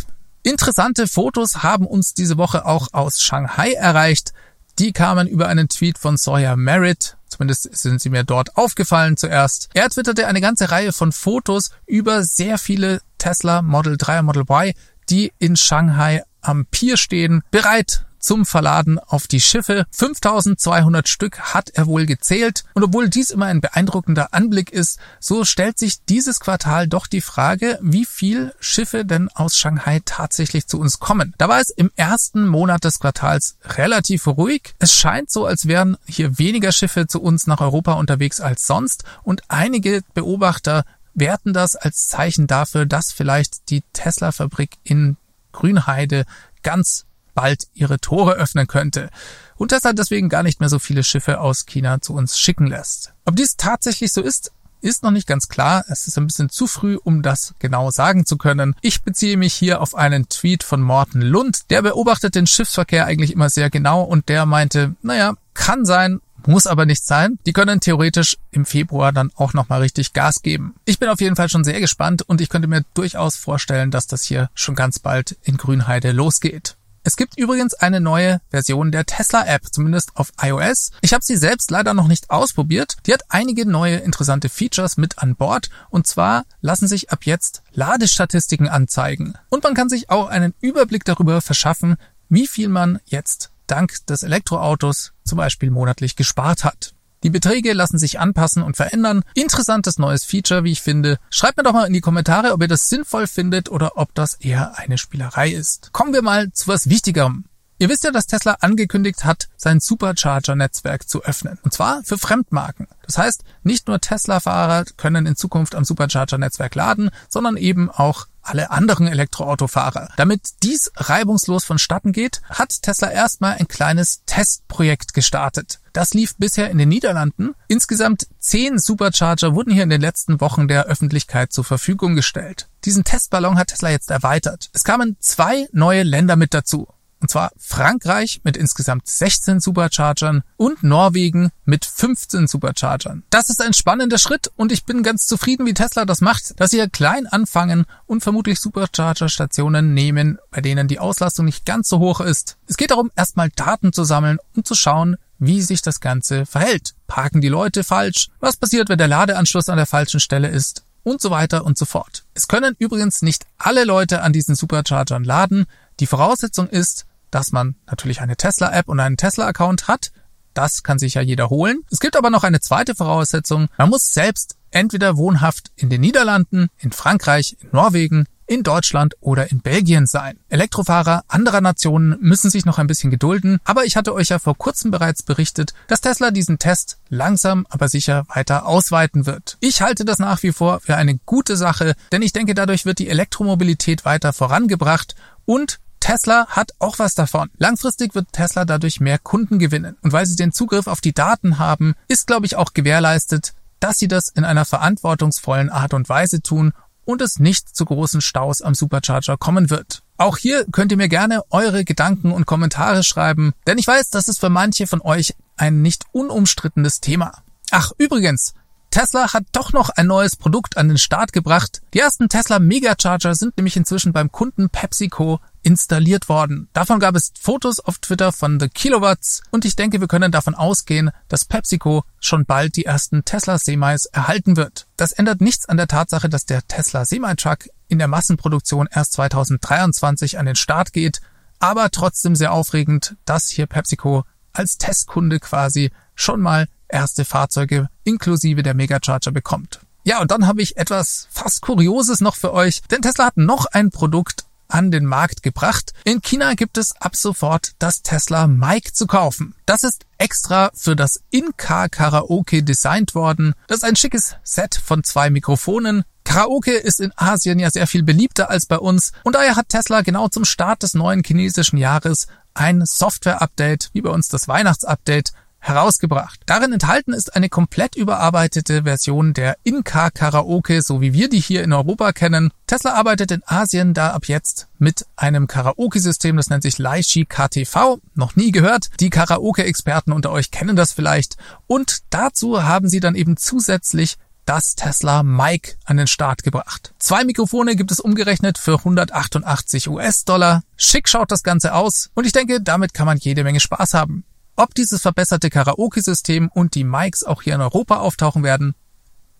Interessante 0.42 1.06
Fotos 1.06 1.62
haben 1.62 1.86
uns 1.86 2.14
diese 2.14 2.36
Woche 2.36 2.66
auch 2.66 2.88
aus 2.92 3.20
Shanghai 3.20 3.72
erreicht. 3.72 4.32
Die 4.78 4.92
kamen 4.92 5.28
über 5.28 5.48
einen 5.48 5.68
Tweet 5.68 5.98
von 5.98 6.16
Sawyer 6.16 6.56
Merritt. 6.56 7.16
Zumindest 7.28 7.74
sind 7.76 8.00
sie 8.00 8.10
mir 8.10 8.24
dort 8.24 8.56
aufgefallen 8.56 9.16
zuerst. 9.16 9.68
Er 9.74 9.88
twitterte 9.88 10.26
eine 10.26 10.40
ganze 10.40 10.70
Reihe 10.70 10.92
von 10.92 11.12
Fotos 11.12 11.70
über 11.86 12.24
sehr 12.24 12.58
viele 12.58 13.00
Tesla 13.18 13.62
Model 13.62 13.96
3 13.96 14.20
und 14.20 14.26
Model 14.26 14.42
Y, 14.42 14.74
die 15.08 15.32
in 15.38 15.56
Shanghai 15.56 16.22
am 16.40 16.66
Pier 16.66 16.96
stehen, 16.96 17.42
bereit 17.50 18.04
zum 18.22 18.46
Verladen 18.46 18.98
auf 18.98 19.26
die 19.26 19.40
Schiffe. 19.40 19.84
5200 19.90 21.08
Stück 21.08 21.40
hat 21.40 21.70
er 21.70 21.86
wohl 21.86 22.06
gezählt. 22.06 22.64
Und 22.74 22.84
obwohl 22.84 23.08
dies 23.08 23.30
immer 23.30 23.46
ein 23.46 23.60
beeindruckender 23.60 24.32
Anblick 24.32 24.70
ist, 24.70 24.98
so 25.20 25.44
stellt 25.44 25.78
sich 25.78 26.04
dieses 26.04 26.40
Quartal 26.40 26.88
doch 26.88 27.06
die 27.06 27.20
Frage, 27.20 27.78
wie 27.82 28.06
viel 28.06 28.54
Schiffe 28.60 29.04
denn 29.04 29.28
aus 29.28 29.56
Shanghai 29.56 30.00
tatsächlich 30.04 30.66
zu 30.66 30.78
uns 30.78 31.00
kommen. 31.00 31.34
Da 31.38 31.48
war 31.48 31.60
es 31.60 31.70
im 31.70 31.90
ersten 31.96 32.46
Monat 32.46 32.84
des 32.84 33.00
Quartals 33.00 33.56
relativ 33.64 34.26
ruhig. 34.26 34.74
Es 34.78 34.94
scheint 34.94 35.30
so, 35.30 35.44
als 35.44 35.66
wären 35.66 35.96
hier 36.06 36.38
weniger 36.38 36.72
Schiffe 36.72 37.06
zu 37.06 37.20
uns 37.20 37.46
nach 37.46 37.60
Europa 37.60 37.94
unterwegs 37.94 38.40
als 38.40 38.66
sonst. 38.66 39.04
Und 39.22 39.42
einige 39.48 40.02
Beobachter 40.14 40.84
werten 41.14 41.52
das 41.52 41.76
als 41.76 42.08
Zeichen 42.08 42.46
dafür, 42.46 42.86
dass 42.86 43.12
vielleicht 43.12 43.70
die 43.70 43.82
Tesla-Fabrik 43.92 44.78
in 44.84 45.16
Grünheide 45.52 46.24
ganz 46.62 47.04
bald 47.34 47.64
ihre 47.74 47.98
Tore 47.98 48.32
öffnen 48.34 48.66
könnte 48.66 49.10
und 49.56 49.70
deshalb 49.70 49.96
deswegen 49.96 50.28
gar 50.28 50.42
nicht 50.42 50.60
mehr 50.60 50.68
so 50.68 50.78
viele 50.78 51.04
Schiffe 51.04 51.40
aus 51.40 51.66
China 51.66 52.00
zu 52.00 52.14
uns 52.14 52.38
schicken 52.38 52.66
lässt. 52.66 53.12
Ob 53.24 53.36
dies 53.36 53.56
tatsächlich 53.56 54.12
so 54.12 54.20
ist, 54.20 54.52
ist 54.80 55.04
noch 55.04 55.12
nicht 55.12 55.28
ganz 55.28 55.48
klar. 55.48 55.84
Es 55.88 56.08
ist 56.08 56.18
ein 56.18 56.26
bisschen 56.26 56.50
zu 56.50 56.66
früh, 56.66 56.96
um 56.96 57.22
das 57.22 57.54
genau 57.60 57.90
sagen 57.90 58.26
zu 58.26 58.36
können. 58.36 58.74
Ich 58.82 59.02
beziehe 59.02 59.36
mich 59.36 59.54
hier 59.54 59.80
auf 59.80 59.94
einen 59.94 60.28
Tweet 60.28 60.64
von 60.64 60.82
Morten 60.82 61.22
Lund. 61.22 61.70
Der 61.70 61.82
beobachtet 61.82 62.34
den 62.34 62.48
Schiffsverkehr 62.48 63.06
eigentlich 63.06 63.32
immer 63.32 63.48
sehr 63.48 63.70
genau 63.70 64.02
und 64.02 64.28
der 64.28 64.44
meinte, 64.44 64.96
naja, 65.02 65.34
kann 65.54 65.84
sein, 65.84 66.20
muss 66.46 66.66
aber 66.66 66.86
nicht 66.86 67.04
sein. 67.04 67.38
Die 67.46 67.52
können 67.52 67.80
theoretisch 67.80 68.36
im 68.50 68.64
Februar 68.66 69.12
dann 69.12 69.30
auch 69.36 69.54
nochmal 69.54 69.82
richtig 69.82 70.12
Gas 70.12 70.42
geben. 70.42 70.74
Ich 70.84 70.98
bin 70.98 71.08
auf 71.08 71.20
jeden 71.20 71.36
Fall 71.36 71.48
schon 71.48 71.64
sehr 71.64 71.80
gespannt 71.80 72.22
und 72.22 72.40
ich 72.40 72.48
könnte 72.48 72.68
mir 72.68 72.82
durchaus 72.94 73.36
vorstellen, 73.36 73.92
dass 73.92 74.08
das 74.08 74.24
hier 74.24 74.50
schon 74.54 74.74
ganz 74.74 74.98
bald 74.98 75.36
in 75.42 75.56
Grünheide 75.56 76.10
losgeht. 76.10 76.76
Es 77.04 77.16
gibt 77.16 77.36
übrigens 77.36 77.74
eine 77.74 78.00
neue 78.00 78.40
Version 78.50 78.92
der 78.92 79.04
Tesla-App, 79.04 79.72
zumindest 79.72 80.16
auf 80.16 80.32
iOS. 80.40 80.92
Ich 81.00 81.12
habe 81.12 81.24
sie 81.24 81.36
selbst 81.36 81.70
leider 81.72 81.94
noch 81.94 82.06
nicht 82.06 82.30
ausprobiert. 82.30 82.96
Die 83.06 83.12
hat 83.12 83.22
einige 83.28 83.66
neue 83.66 83.96
interessante 83.96 84.48
Features 84.48 84.96
mit 84.96 85.18
an 85.18 85.34
Bord. 85.34 85.68
Und 85.90 86.06
zwar 86.06 86.44
lassen 86.60 86.86
sich 86.86 87.10
ab 87.10 87.24
jetzt 87.24 87.62
Ladestatistiken 87.72 88.68
anzeigen. 88.68 89.34
Und 89.48 89.64
man 89.64 89.74
kann 89.74 89.88
sich 89.88 90.10
auch 90.10 90.28
einen 90.28 90.54
Überblick 90.60 91.04
darüber 91.04 91.40
verschaffen, 91.40 91.96
wie 92.28 92.46
viel 92.46 92.68
man 92.68 93.00
jetzt 93.04 93.50
dank 93.66 94.06
des 94.06 94.22
Elektroautos 94.22 95.12
zum 95.24 95.38
Beispiel 95.38 95.70
monatlich 95.70 96.14
gespart 96.14 96.62
hat. 96.62 96.94
Die 97.22 97.30
Beträge 97.30 97.72
lassen 97.72 97.98
sich 97.98 98.18
anpassen 98.18 98.62
und 98.62 98.76
verändern. 98.76 99.22
Interessantes 99.34 99.98
neues 99.98 100.24
Feature, 100.24 100.64
wie 100.64 100.72
ich 100.72 100.82
finde. 100.82 101.18
Schreibt 101.30 101.56
mir 101.56 101.62
doch 101.62 101.72
mal 101.72 101.86
in 101.86 101.92
die 101.92 102.00
Kommentare, 102.00 102.52
ob 102.52 102.62
ihr 102.62 102.68
das 102.68 102.88
sinnvoll 102.88 103.26
findet 103.26 103.70
oder 103.70 103.96
ob 103.96 104.14
das 104.14 104.34
eher 104.34 104.78
eine 104.78 104.98
Spielerei 104.98 105.50
ist. 105.50 105.92
Kommen 105.92 106.14
wir 106.14 106.22
mal 106.22 106.52
zu 106.52 106.68
was 106.68 106.88
Wichtigerem. 106.88 107.44
Ihr 107.78 107.88
wisst 107.88 108.04
ja, 108.04 108.12
dass 108.12 108.26
Tesla 108.26 108.58
angekündigt 108.60 109.24
hat, 109.24 109.48
sein 109.56 109.80
Supercharger-Netzwerk 109.80 111.08
zu 111.08 111.24
öffnen. 111.24 111.58
Und 111.62 111.72
zwar 111.72 112.04
für 112.04 112.16
Fremdmarken. 112.16 112.86
Das 113.06 113.18
heißt, 113.18 113.42
nicht 113.64 113.88
nur 113.88 114.00
Tesla-Fahrer 114.00 114.84
können 114.96 115.26
in 115.26 115.34
Zukunft 115.34 115.74
am 115.74 115.84
Supercharger-Netzwerk 115.84 116.74
laden, 116.76 117.10
sondern 117.28 117.56
eben 117.56 117.90
auch 117.90 118.26
alle 118.42 118.70
anderen 118.70 119.06
Elektroautofahrer. 119.06 120.08
Damit 120.16 120.62
dies 120.62 120.92
reibungslos 120.96 121.64
vonstatten 121.64 122.12
geht, 122.12 122.42
hat 122.48 122.82
Tesla 122.82 123.10
erstmal 123.10 123.56
ein 123.58 123.68
kleines 123.68 124.22
Testprojekt 124.26 125.14
gestartet. 125.14 125.80
Das 125.92 126.14
lief 126.14 126.36
bisher 126.36 126.70
in 126.70 126.78
den 126.78 126.88
Niederlanden. 126.88 127.54
Insgesamt 127.68 128.26
zehn 128.38 128.78
Supercharger 128.78 129.54
wurden 129.54 129.72
hier 129.72 129.82
in 129.82 129.90
den 129.90 130.00
letzten 130.00 130.40
Wochen 130.40 130.68
der 130.68 130.86
Öffentlichkeit 130.86 131.52
zur 131.52 131.64
Verfügung 131.64 132.16
gestellt. 132.16 132.68
Diesen 132.84 133.04
Testballon 133.04 133.58
hat 133.58 133.68
Tesla 133.68 133.90
jetzt 133.90 134.10
erweitert. 134.10 134.70
Es 134.72 134.84
kamen 134.84 135.16
zwei 135.20 135.68
neue 135.72 136.02
Länder 136.02 136.36
mit 136.36 136.54
dazu. 136.54 136.88
Und 137.22 137.30
zwar 137.30 137.52
Frankreich 137.56 138.40
mit 138.42 138.56
insgesamt 138.56 139.06
16 139.06 139.60
Superchargern 139.60 140.42
und 140.56 140.82
Norwegen 140.82 141.50
mit 141.64 141.84
15 141.84 142.48
Superchargern. 142.48 143.22
Das 143.30 143.48
ist 143.48 143.62
ein 143.62 143.74
spannender 143.74 144.18
Schritt 144.18 144.50
und 144.56 144.72
ich 144.72 144.84
bin 144.84 145.04
ganz 145.04 145.28
zufrieden, 145.28 145.64
wie 145.64 145.72
Tesla 145.72 146.04
das 146.04 146.20
macht, 146.20 146.58
dass 146.60 146.70
sie 146.70 146.78
ja 146.78 146.88
klein 146.88 147.28
anfangen 147.28 147.86
und 148.06 148.24
vermutlich 148.24 148.58
Supercharger-Stationen 148.58 149.94
nehmen, 149.94 150.38
bei 150.50 150.60
denen 150.60 150.88
die 150.88 150.98
Auslastung 150.98 151.46
nicht 151.46 151.64
ganz 151.64 151.88
so 151.88 152.00
hoch 152.00 152.20
ist. 152.20 152.56
Es 152.66 152.76
geht 152.76 152.90
darum, 152.90 153.12
erstmal 153.14 153.50
Daten 153.50 153.92
zu 153.92 154.02
sammeln 154.02 154.38
und 154.56 154.66
zu 154.66 154.74
schauen, 154.74 155.16
wie 155.38 155.62
sich 155.62 155.80
das 155.80 156.00
Ganze 156.00 156.44
verhält. 156.44 156.94
Parken 157.06 157.40
die 157.40 157.48
Leute 157.48 157.84
falsch? 157.84 158.30
Was 158.40 158.56
passiert, 158.56 158.88
wenn 158.88 158.98
der 158.98 159.06
Ladeanschluss 159.06 159.68
an 159.68 159.76
der 159.76 159.86
falschen 159.86 160.18
Stelle 160.18 160.48
ist? 160.48 160.82
Und 161.04 161.20
so 161.20 161.30
weiter 161.30 161.64
und 161.64 161.78
so 161.78 161.84
fort. 161.84 162.24
Es 162.34 162.48
können 162.48 162.74
übrigens 162.78 163.22
nicht 163.22 163.46
alle 163.58 163.84
Leute 163.84 164.22
an 164.22 164.32
diesen 164.32 164.56
Superchargern 164.56 165.22
laden. 165.22 165.66
Die 166.00 166.06
Voraussetzung 166.06 166.68
ist, 166.68 167.06
dass 167.32 167.50
man 167.50 167.74
natürlich 167.86 168.20
eine 168.20 168.36
Tesla-App 168.36 168.88
und 168.88 169.00
einen 169.00 169.16
Tesla-Account 169.16 169.88
hat. 169.88 170.12
Das 170.54 170.82
kann 170.82 170.98
sich 170.98 171.14
ja 171.14 171.22
jeder 171.22 171.50
holen. 171.50 171.80
Es 171.90 171.98
gibt 171.98 172.16
aber 172.16 172.30
noch 172.30 172.44
eine 172.44 172.60
zweite 172.60 172.94
Voraussetzung. 172.94 173.68
Man 173.78 173.88
muss 173.88 174.12
selbst 174.12 174.56
entweder 174.70 175.16
wohnhaft 175.16 175.72
in 175.76 175.90
den 175.90 176.00
Niederlanden, 176.00 176.68
in 176.78 176.92
Frankreich, 176.92 177.56
in 177.60 177.70
Norwegen, 177.72 178.26
in 178.46 178.62
Deutschland 178.62 179.14
oder 179.20 179.50
in 179.50 179.60
Belgien 179.60 180.06
sein. 180.06 180.38
Elektrofahrer 180.50 181.24
anderer 181.28 181.62
Nationen 181.62 182.18
müssen 182.20 182.50
sich 182.50 182.66
noch 182.66 182.78
ein 182.78 182.86
bisschen 182.86 183.10
gedulden, 183.10 183.58
aber 183.64 183.84
ich 183.84 183.96
hatte 183.96 184.12
euch 184.12 184.28
ja 184.28 184.38
vor 184.38 184.58
kurzem 184.58 184.90
bereits 184.90 185.22
berichtet, 185.22 185.72
dass 185.88 186.02
Tesla 186.02 186.30
diesen 186.30 186.58
Test 186.58 186.98
langsam 187.08 187.66
aber 187.70 187.88
sicher 187.88 188.24
weiter 188.28 188.66
ausweiten 188.66 189.24
wird. 189.24 189.56
Ich 189.60 189.80
halte 189.80 190.04
das 190.04 190.18
nach 190.18 190.42
wie 190.42 190.52
vor 190.52 190.80
für 190.80 190.96
eine 190.96 191.18
gute 191.24 191.56
Sache, 191.56 191.94
denn 192.10 192.20
ich 192.20 192.32
denke, 192.34 192.52
dadurch 192.52 192.84
wird 192.84 192.98
die 192.98 193.08
Elektromobilität 193.08 194.04
weiter 194.04 194.34
vorangebracht 194.34 195.14
und 195.44 195.80
Tesla 196.02 196.48
hat 196.48 196.72
auch 196.80 196.98
was 196.98 197.14
davon. 197.14 197.48
Langfristig 197.58 198.16
wird 198.16 198.32
Tesla 198.32 198.64
dadurch 198.64 198.98
mehr 198.98 199.20
Kunden 199.20 199.60
gewinnen. 199.60 199.96
Und 200.02 200.12
weil 200.12 200.26
sie 200.26 200.34
den 200.34 200.50
Zugriff 200.50 200.88
auf 200.88 201.00
die 201.00 201.12
Daten 201.12 201.60
haben, 201.60 201.94
ist, 202.08 202.26
glaube 202.26 202.44
ich, 202.44 202.56
auch 202.56 202.74
gewährleistet, 202.74 203.54
dass 203.78 203.98
sie 203.98 204.08
das 204.08 204.28
in 204.28 204.44
einer 204.44 204.64
verantwortungsvollen 204.64 205.70
Art 205.70 205.94
und 205.94 206.08
Weise 206.08 206.42
tun 206.42 206.72
und 207.04 207.22
es 207.22 207.38
nicht 207.38 207.76
zu 207.76 207.84
großen 207.84 208.20
Staus 208.20 208.62
am 208.62 208.74
Supercharger 208.74 209.36
kommen 209.36 209.70
wird. 209.70 210.02
Auch 210.16 210.38
hier 210.38 210.66
könnt 210.72 210.90
ihr 210.90 210.98
mir 210.98 211.08
gerne 211.08 211.42
eure 211.50 211.84
Gedanken 211.84 212.32
und 212.32 212.46
Kommentare 212.46 213.04
schreiben, 213.04 213.52
denn 213.68 213.78
ich 213.78 213.86
weiß, 213.86 214.10
das 214.10 214.26
ist 214.26 214.40
für 214.40 214.50
manche 214.50 214.88
von 214.88 215.02
euch 215.02 215.34
ein 215.56 215.82
nicht 215.82 216.06
unumstrittenes 216.10 216.98
Thema. 217.00 217.42
Ach, 217.70 217.92
übrigens, 217.96 218.54
Tesla 218.90 219.32
hat 219.32 219.44
doch 219.52 219.72
noch 219.72 219.88
ein 219.88 220.06
neues 220.08 220.36
Produkt 220.36 220.76
an 220.76 220.88
den 220.88 220.98
Start 220.98 221.32
gebracht. 221.32 221.80
Die 221.94 222.00
ersten 222.00 222.28
Tesla 222.28 222.58
Megacharger 222.58 223.34
sind 223.34 223.56
nämlich 223.56 223.76
inzwischen 223.76 224.12
beim 224.12 224.30
Kunden 224.30 224.68
PepsiCo 224.68 225.40
installiert 225.62 226.28
worden. 226.28 226.68
Davon 226.72 227.00
gab 227.00 227.14
es 227.16 227.32
Fotos 227.40 227.80
auf 227.80 227.98
Twitter 227.98 228.32
von 228.32 228.60
The 228.60 228.68
Kilowatts 228.68 229.42
und 229.50 229.64
ich 229.64 229.76
denke, 229.76 230.00
wir 230.00 230.08
können 230.08 230.32
davon 230.32 230.54
ausgehen, 230.54 231.10
dass 231.28 231.44
PepsiCo 231.44 232.04
schon 232.20 232.44
bald 232.44 232.76
die 232.76 232.84
ersten 232.84 233.24
Tesla 233.24 233.58
Semis 233.58 234.06
erhalten 234.06 234.56
wird. 234.56 234.86
Das 234.96 235.12
ändert 235.12 235.40
nichts 235.40 235.68
an 235.68 235.76
der 235.76 235.88
Tatsache, 235.88 236.28
dass 236.28 236.44
der 236.44 236.66
Tesla 236.66 237.04
Semi-Truck 237.04 237.68
in 237.88 237.98
der 237.98 238.08
Massenproduktion 238.08 238.88
erst 238.90 239.12
2023 239.12 240.38
an 240.38 240.46
den 240.46 240.56
Start 240.56 240.92
geht, 240.92 241.20
aber 241.58 241.90
trotzdem 241.90 242.34
sehr 242.34 242.52
aufregend, 242.52 243.16
dass 243.24 243.48
hier 243.48 243.66
PepsiCo 243.66 244.24
als 244.52 244.78
Testkunde 244.78 245.40
quasi 245.40 245.90
schon 246.14 246.40
mal 246.40 246.66
erste 246.88 247.24
Fahrzeuge 247.24 247.88
inklusive 248.04 248.62
der 248.62 248.74
Megacharger 248.74 249.30
bekommt. 249.30 249.80
Ja, 250.04 250.20
und 250.20 250.30
dann 250.30 250.46
habe 250.46 250.62
ich 250.62 250.76
etwas 250.76 251.28
fast 251.30 251.62
Kurioses 251.62 252.20
noch 252.20 252.34
für 252.34 252.52
euch, 252.52 252.82
denn 252.90 253.02
Tesla 253.02 253.26
hat 253.26 253.36
noch 253.36 253.66
ein 253.66 253.90
Produkt 253.90 254.44
an 254.72 254.90
den 254.90 255.04
Markt 255.04 255.42
gebracht. 255.42 255.92
In 256.04 256.22
China 256.22 256.54
gibt 256.54 256.78
es 256.78 256.96
ab 257.00 257.14
sofort 257.14 257.72
das 257.78 258.02
Tesla 258.02 258.46
Mic 258.46 258.92
zu 258.92 259.06
kaufen. 259.06 259.54
Das 259.66 259.82
ist 259.82 260.06
extra 260.18 260.70
für 260.74 260.96
das 260.96 261.20
In-Car 261.30 261.88
Karaoke 261.88 262.62
designt 262.62 263.14
worden. 263.14 263.54
Das 263.66 263.78
ist 263.78 263.84
ein 263.84 263.96
schickes 263.96 264.36
Set 264.42 264.74
von 264.74 265.04
zwei 265.04 265.30
Mikrofonen. 265.30 266.04
Karaoke 266.24 266.72
ist 266.72 267.00
in 267.00 267.12
Asien 267.16 267.58
ja 267.58 267.70
sehr 267.70 267.86
viel 267.86 268.02
beliebter 268.02 268.48
als 268.48 268.66
bei 268.66 268.78
uns 268.78 269.12
und 269.24 269.34
daher 269.34 269.56
hat 269.56 269.68
Tesla 269.68 270.02
genau 270.02 270.28
zum 270.28 270.44
Start 270.44 270.82
des 270.82 270.94
neuen 270.94 271.22
chinesischen 271.24 271.76
Jahres 271.76 272.28
ein 272.54 272.84
Software-Update, 272.84 273.90
wie 273.92 274.02
bei 274.02 274.10
uns 274.10 274.28
das 274.28 274.48
Weihnachtsupdate, 274.48 275.32
herausgebracht. 275.62 276.40
Darin 276.46 276.72
enthalten 276.72 277.12
ist 277.12 277.34
eine 277.36 277.48
komplett 277.48 277.94
überarbeitete 277.96 278.82
Version 278.82 279.32
der 279.32 279.56
In-Car 279.62 280.10
Karaoke, 280.10 280.82
so 280.82 281.00
wie 281.00 281.12
wir 281.12 281.28
die 281.28 281.38
hier 281.40 281.62
in 281.62 281.72
Europa 281.72 282.12
kennen. 282.12 282.50
Tesla 282.66 282.94
arbeitet 282.94 283.30
in 283.30 283.42
Asien 283.46 283.94
da 283.94 284.10
ab 284.10 284.26
jetzt 284.26 284.68
mit 284.78 285.06
einem 285.16 285.46
Karaoke-System, 285.46 286.36
das 286.36 286.50
nennt 286.50 286.64
sich 286.64 286.78
Laishi 286.78 287.24
KTV. 287.24 287.98
Noch 288.14 288.34
nie 288.34 288.50
gehört. 288.50 288.90
Die 288.98 289.10
Karaoke-Experten 289.10 290.12
unter 290.12 290.32
euch 290.32 290.50
kennen 290.50 290.74
das 290.74 290.92
vielleicht. 290.92 291.36
Und 291.68 292.00
dazu 292.10 292.64
haben 292.64 292.88
sie 292.88 293.00
dann 293.00 293.14
eben 293.14 293.36
zusätzlich 293.36 294.18
das 294.44 294.74
Tesla 294.74 295.22
Mic 295.22 295.76
an 295.84 295.96
den 295.96 296.08
Start 296.08 296.42
gebracht. 296.42 296.92
Zwei 296.98 297.24
Mikrofone 297.24 297.76
gibt 297.76 297.92
es 297.92 298.00
umgerechnet 298.00 298.58
für 298.58 298.78
188 298.78 299.88
US-Dollar. 299.88 300.62
Schick 300.76 301.08
schaut 301.08 301.30
das 301.30 301.44
Ganze 301.44 301.74
aus 301.74 302.10
und 302.14 302.26
ich 302.26 302.32
denke, 302.32 302.60
damit 302.60 302.94
kann 302.94 303.06
man 303.06 303.18
jede 303.18 303.44
Menge 303.44 303.60
Spaß 303.60 303.94
haben. 303.94 304.24
Ob 304.54 304.74
dieses 304.74 305.00
verbesserte 305.00 305.48
Karaoke-System 305.48 306.48
und 306.48 306.74
die 306.74 306.84
Mics 306.84 307.24
auch 307.24 307.42
hier 307.42 307.54
in 307.54 307.62
Europa 307.62 307.96
auftauchen 307.96 308.42
werden, 308.42 308.74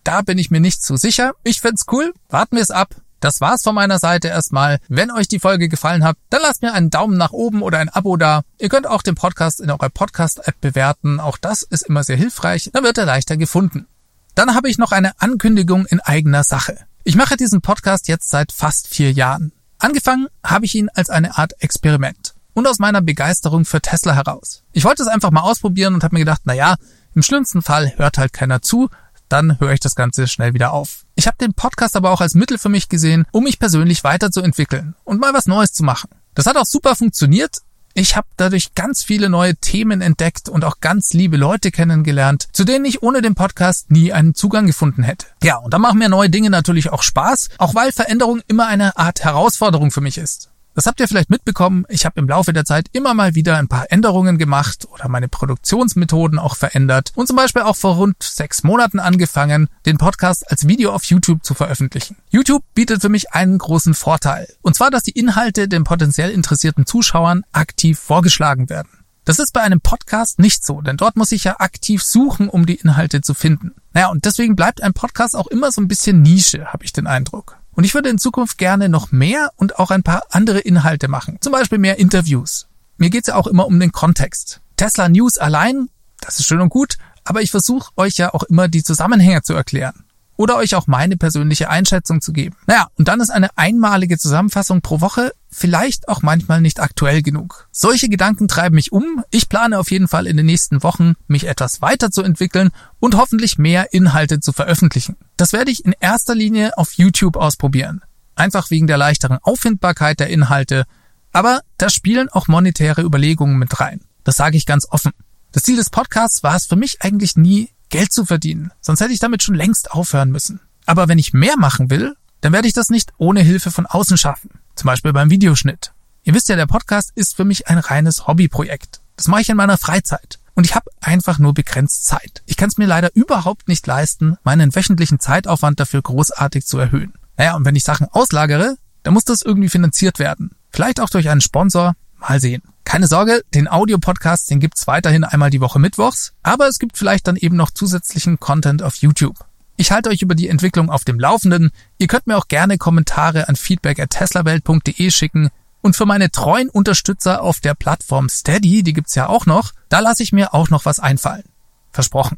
da 0.03 0.21
bin 0.21 0.37
ich 0.37 0.51
mir 0.51 0.59
nicht 0.59 0.83
so 0.83 0.95
sicher. 0.95 1.33
Ich 1.43 1.61
find's 1.61 1.85
cool. 1.91 2.13
Warten 2.29 2.55
wir 2.55 2.63
es 2.63 2.71
ab. 2.71 2.95
Das 3.19 3.39
war's 3.39 3.63
von 3.63 3.75
meiner 3.75 3.99
Seite 3.99 4.27
erstmal. 4.27 4.79
Wenn 4.89 5.11
euch 5.11 5.29
die 5.29 5.39
Folge 5.39 5.69
gefallen 5.69 6.03
hat, 6.03 6.17
dann 6.29 6.41
lasst 6.41 6.61
mir 6.61 6.73
einen 6.73 6.89
Daumen 6.89 7.17
nach 7.17 7.31
oben 7.31 7.61
oder 7.61 7.77
ein 7.79 7.87
Abo 7.87 8.17
da. 8.17 8.41
Ihr 8.59 8.67
könnt 8.67 8.87
auch 8.87 9.01
den 9.01 9.15
Podcast 9.15 9.61
in 9.61 9.69
eurer 9.69 9.89
Podcast-App 9.89 10.59
bewerten. 10.59 11.21
Auch 11.21 11.37
das 11.37 11.61
ist 11.61 11.83
immer 11.83 12.03
sehr 12.03 12.17
hilfreich. 12.17 12.71
Dann 12.73 12.83
wird 12.83 12.97
er 12.97 13.05
leichter 13.05 13.37
gefunden. 13.37 13.87
Dann 14.35 14.55
habe 14.55 14.67
ich 14.67 14.77
noch 14.77 14.91
eine 14.91 15.21
Ankündigung 15.21 15.85
in 15.85 16.01
eigener 16.01 16.43
Sache. 16.43 16.77
Ich 17.05 17.15
mache 17.15 17.37
diesen 17.37 17.61
Podcast 17.61 18.07
jetzt 18.07 18.29
seit 18.29 18.51
fast 18.51 18.87
vier 18.87 19.11
Jahren. 19.13 19.53
Angefangen 19.77 20.27
habe 20.43 20.65
ich 20.65 20.75
ihn 20.75 20.89
als 20.89 21.09
eine 21.09 21.37
Art 21.37 21.53
Experiment 21.61 22.33
und 22.53 22.67
aus 22.67 22.79
meiner 22.79 23.01
Begeisterung 23.01 23.65
für 23.65 23.81
Tesla 23.81 24.13
heraus. 24.13 24.63
Ich 24.71 24.83
wollte 24.83 25.03
es 25.03 25.09
einfach 25.09 25.31
mal 25.31 25.41
ausprobieren 25.41 25.93
und 25.93 26.03
habe 26.03 26.15
mir 26.15 26.21
gedacht, 26.21 26.41
na 26.45 26.53
ja, 26.53 26.75
im 27.15 27.23
schlimmsten 27.23 27.61
Fall 27.61 27.93
hört 27.97 28.17
halt 28.17 28.33
keiner 28.33 28.61
zu, 28.61 28.89
dann 29.29 29.59
höre 29.59 29.73
ich 29.73 29.79
das 29.79 29.95
Ganze 29.95 30.27
schnell 30.27 30.53
wieder 30.53 30.73
auf. 30.73 31.05
Ich 31.15 31.27
habe 31.27 31.37
den 31.37 31.53
Podcast 31.53 31.95
aber 31.95 32.11
auch 32.11 32.21
als 32.21 32.35
Mittel 32.35 32.57
für 32.57 32.69
mich 32.69 32.89
gesehen, 32.89 33.25
um 33.31 33.43
mich 33.43 33.59
persönlich 33.59 34.03
weiterzuentwickeln 34.03 34.95
und 35.03 35.19
mal 35.19 35.33
was 35.33 35.47
Neues 35.47 35.73
zu 35.73 35.83
machen. 35.83 36.09
Das 36.35 36.45
hat 36.45 36.57
auch 36.57 36.65
super 36.65 36.95
funktioniert. 36.95 37.57
Ich 37.95 38.15
habe 38.15 38.27
dadurch 38.37 38.73
ganz 38.73 39.03
viele 39.03 39.29
neue 39.29 39.55
Themen 39.55 40.01
entdeckt 40.01 40.49
und 40.49 40.65
auch 40.65 40.79
ganz 40.79 41.13
liebe 41.13 41.37
Leute 41.37 41.69
kennengelernt, 41.69 42.47
zu 42.51 42.63
denen 42.63 42.85
ich 42.85 43.03
ohne 43.03 43.21
den 43.21 43.35
Podcast 43.35 43.91
nie 43.91 44.11
einen 44.11 44.33
Zugang 44.33 44.65
gefunden 44.65 45.03
hätte. 45.03 45.27
Ja, 45.43 45.57
und 45.57 45.73
da 45.73 45.77
machen 45.77 45.99
mir 45.99 46.09
neue 46.09 46.31
Dinge 46.31 46.49
natürlich 46.49 46.91
auch 46.91 47.03
Spaß, 47.03 47.49
auch 47.59 47.75
weil 47.75 47.91
Veränderung 47.91 48.41
immer 48.47 48.65
eine 48.65 48.97
Art 48.97 49.23
Herausforderung 49.23 49.91
für 49.91 50.01
mich 50.01 50.17
ist. 50.17 50.49
Das 50.75 50.87
habt 50.87 50.99
ihr 50.99 51.07
vielleicht 51.07 51.29
mitbekommen. 51.29 51.85
Ich 51.87 52.05
habe 52.05 52.19
im 52.19 52.27
Laufe 52.27 52.51
der 52.51 52.65
Zeit 52.65 52.87
immer 52.93 53.13
mal 53.13 53.35
wieder 53.35 53.57
ein 53.57 53.67
paar 53.67 53.91
Änderungen 53.91 54.39
gemacht 54.39 54.87
oder 54.91 55.07
meine 55.07 55.27
Produktionsmethoden 55.27 56.39
auch 56.39 56.55
verändert 56.55 57.11
und 57.15 57.27
zum 57.27 57.35
Beispiel 57.35 57.61
auch 57.61 57.75
vor 57.75 57.95
rund 57.95 58.15
sechs 58.21 58.63
Monaten 58.63 58.99
angefangen, 58.99 59.69
den 59.85 59.99
Podcast 59.99 60.49
als 60.49 60.67
Video 60.67 60.91
auf 60.91 61.03
YouTube 61.03 61.43
zu 61.43 61.53
veröffentlichen. 61.53 62.17
YouTube 62.31 62.63
bietet 62.73 63.01
für 63.01 63.09
mich 63.09 63.33
einen 63.33 63.59
großen 63.59 63.93
Vorteil. 63.93 64.47
Und 64.63 64.75
zwar, 64.75 64.89
dass 64.89 65.03
die 65.03 65.11
Inhalte 65.11 65.67
den 65.67 65.83
potenziell 65.83 66.31
interessierten 66.31 66.87
Zuschauern 66.87 67.43
aktiv 67.51 67.99
vorgeschlagen 67.99 68.69
werden. 68.69 68.89
Das 69.25 69.39
ist 69.39 69.53
bei 69.53 69.61
einem 69.61 69.79
Podcast 69.79 70.39
nicht 70.39 70.65
so, 70.65 70.81
denn 70.81 70.97
dort 70.97 71.15
muss 71.15 71.31
ich 71.31 71.45
ja 71.45 71.59
aktiv 71.59 72.03
suchen, 72.03 72.49
um 72.49 72.65
die 72.65 72.75
Inhalte 72.75 73.21
zu 73.21 73.33
finden. 73.33 73.73
Naja, 73.93 74.09
und 74.09 74.25
deswegen 74.25 74.55
bleibt 74.55 74.81
ein 74.81 74.93
Podcast 74.93 75.35
auch 75.35 75.47
immer 75.47 75.71
so 75.71 75.81
ein 75.81 75.87
bisschen 75.87 76.21
Nische, 76.21 76.73
habe 76.73 76.83
ich 76.83 76.91
den 76.91 77.07
Eindruck. 77.07 77.57
Und 77.75 77.83
ich 77.83 77.93
würde 77.93 78.09
in 78.09 78.17
Zukunft 78.17 78.57
gerne 78.57 78.89
noch 78.89 79.11
mehr 79.11 79.51
und 79.55 79.79
auch 79.79 79.91
ein 79.91 80.03
paar 80.03 80.23
andere 80.29 80.59
Inhalte 80.59 81.07
machen. 81.07 81.37
Zum 81.41 81.51
Beispiel 81.51 81.79
mehr 81.79 81.99
Interviews. 81.99 82.67
Mir 82.97 83.09
geht's 83.09 83.27
ja 83.27 83.35
auch 83.35 83.47
immer 83.47 83.65
um 83.65 83.79
den 83.79 83.91
Kontext. 83.91 84.61
Tesla 84.77 85.09
News 85.09 85.37
allein, 85.37 85.89
das 86.21 86.39
ist 86.39 86.47
schön 86.47 86.61
und 86.61 86.69
gut, 86.69 86.97
aber 87.23 87.41
ich 87.41 87.51
versuche 87.51 87.91
euch 87.95 88.17
ja 88.17 88.33
auch 88.33 88.43
immer 88.43 88.67
die 88.67 88.83
Zusammenhänge 88.83 89.41
zu 89.41 89.53
erklären 89.53 90.05
oder 90.35 90.57
euch 90.57 90.75
auch 90.75 90.87
meine 90.87 91.17
persönliche 91.17 91.69
Einschätzung 91.69 92.21
zu 92.21 92.33
geben. 92.33 92.55
Naja, 92.65 92.87
und 92.97 93.07
dann 93.07 93.21
ist 93.21 93.29
eine 93.29 93.57
einmalige 93.57 94.17
Zusammenfassung 94.17 94.81
pro 94.81 95.01
Woche 95.01 95.31
vielleicht 95.53 96.09
auch 96.09 96.21
manchmal 96.21 96.61
nicht 96.61 96.79
aktuell 96.79 97.21
genug. 97.21 97.67
Solche 97.71 98.09
Gedanken 98.09 98.47
treiben 98.47 98.75
mich 98.75 98.91
um. 98.91 99.23
Ich 99.31 99.49
plane 99.49 99.79
auf 99.79 99.91
jeden 99.91 100.07
Fall 100.07 100.27
in 100.27 100.37
den 100.37 100.45
nächsten 100.45 100.83
Wochen, 100.83 101.13
mich 101.27 101.47
etwas 101.47 101.81
weiterzuentwickeln 101.81 102.71
und 102.99 103.15
hoffentlich 103.15 103.57
mehr 103.57 103.93
Inhalte 103.93 104.39
zu 104.39 104.51
veröffentlichen. 104.51 105.15
Das 105.37 105.53
werde 105.53 105.71
ich 105.71 105.85
in 105.85 105.93
erster 105.99 106.35
Linie 106.35 106.77
auf 106.77 106.93
YouTube 106.93 107.37
ausprobieren. 107.37 108.01
Einfach 108.35 108.71
wegen 108.71 108.87
der 108.87 108.97
leichteren 108.97 109.37
Auffindbarkeit 109.41 110.19
der 110.19 110.29
Inhalte. 110.29 110.85
Aber 111.31 111.61
da 111.77 111.89
spielen 111.89 112.29
auch 112.29 112.47
monetäre 112.47 113.01
Überlegungen 113.01 113.57
mit 113.57 113.79
rein. 113.79 114.01
Das 114.23 114.35
sage 114.35 114.57
ich 114.57 114.65
ganz 114.65 114.87
offen. 114.89 115.11
Das 115.51 115.63
Ziel 115.63 115.75
des 115.75 115.91
Podcasts 115.91 116.41
war 116.41 116.55
es 116.55 116.65
für 116.65 116.75
mich 116.75 117.01
eigentlich 117.01 117.35
nie, 117.35 117.69
Geld 117.89 118.11
zu 118.11 118.25
verdienen. 118.25 118.71
Sonst 118.81 119.01
hätte 119.01 119.13
ich 119.13 119.19
damit 119.19 119.43
schon 119.43 119.55
längst 119.55 119.91
aufhören 119.91 120.31
müssen. 120.31 120.59
Aber 120.85 121.07
wenn 121.07 121.19
ich 121.19 121.33
mehr 121.33 121.57
machen 121.57 121.89
will, 121.89 122.15
dann 122.41 122.53
werde 122.53 122.67
ich 122.67 122.73
das 122.73 122.89
nicht 122.89 123.13
ohne 123.17 123.41
Hilfe 123.41 123.71
von 123.71 123.85
außen 123.85 124.17
schaffen. 124.17 124.49
Zum 124.75 124.87
Beispiel 124.87 125.13
beim 125.13 125.29
Videoschnitt. 125.29 125.93
Ihr 126.23 126.33
wisst 126.33 126.49
ja, 126.49 126.55
der 126.55 126.67
Podcast 126.67 127.11
ist 127.15 127.35
für 127.35 127.45
mich 127.45 127.67
ein 127.67 127.77
reines 127.77 128.27
Hobbyprojekt. 128.27 129.01
Das 129.15 129.27
mache 129.27 129.41
ich 129.41 129.49
in 129.49 129.57
meiner 129.57 129.77
Freizeit. 129.77 130.39
Und 130.55 130.65
ich 130.65 130.75
habe 130.75 130.89
einfach 131.01 131.39
nur 131.39 131.53
begrenzt 131.53 132.05
Zeit. 132.05 132.43
Ich 132.45 132.57
kann 132.57 132.69
es 132.69 132.77
mir 132.77 132.85
leider 132.85 133.15
überhaupt 133.15 133.67
nicht 133.67 133.85
leisten, 133.87 134.37
meinen 134.43 134.75
wöchentlichen 134.75 135.19
Zeitaufwand 135.19 135.79
dafür 135.79 136.01
großartig 136.01 136.65
zu 136.65 136.77
erhöhen. 136.77 137.13
Naja, 137.37 137.55
und 137.55 137.65
wenn 137.65 137.75
ich 137.75 137.83
Sachen 137.83 138.07
auslagere, 138.11 138.77
dann 139.01 139.13
muss 139.13 139.25
das 139.25 139.41
irgendwie 139.41 139.69
finanziert 139.69 140.19
werden. 140.19 140.51
Vielleicht 140.71 140.99
auch 140.99 141.09
durch 141.09 141.29
einen 141.29 141.41
Sponsor. 141.41 141.93
Mal 142.27 142.39
sehen. 142.39 142.61
Keine 142.85 143.07
Sorge, 143.07 143.43
den 143.53 143.67
Audio-Podcast, 143.69 144.49
den 144.49 144.59
gibt's 144.59 144.87
weiterhin 144.87 145.23
einmal 145.23 145.49
die 145.49 145.61
Woche 145.61 145.79
mittwochs, 145.79 146.33
aber 146.41 146.67
es 146.67 146.79
gibt 146.79 146.97
vielleicht 146.97 147.27
dann 147.27 147.35
eben 147.35 147.55
noch 147.55 147.71
zusätzlichen 147.71 148.39
Content 148.39 148.81
auf 148.81 148.95
YouTube. 148.95 149.37
Ich 149.75 149.91
halte 149.91 150.09
euch 150.09 150.21
über 150.21 150.35
die 150.35 150.49
Entwicklung 150.49 150.89
auf 150.89 151.03
dem 151.03 151.19
Laufenden. 151.19 151.71
Ihr 151.97 152.07
könnt 152.07 152.27
mir 152.27 152.37
auch 152.37 152.47
gerne 152.47 152.77
Kommentare 152.77 153.49
an 153.49 153.55
feedback@teslawelt.de 153.55 155.11
schicken. 155.11 155.49
Und 155.81 155.95
für 155.95 156.05
meine 156.05 156.31
treuen 156.31 156.69
Unterstützer 156.69 157.41
auf 157.41 157.59
der 157.59 157.73
Plattform 157.73 158.29
Steady, 158.29 158.83
die 158.83 158.93
gibt's 158.93 159.15
ja 159.15 159.27
auch 159.27 159.45
noch, 159.45 159.71
da 159.89 159.99
lasse 159.99 160.23
ich 160.23 160.31
mir 160.31 160.53
auch 160.53 160.69
noch 160.69 160.85
was 160.85 160.99
einfallen. 160.99 161.43
Versprochen. 161.91 162.37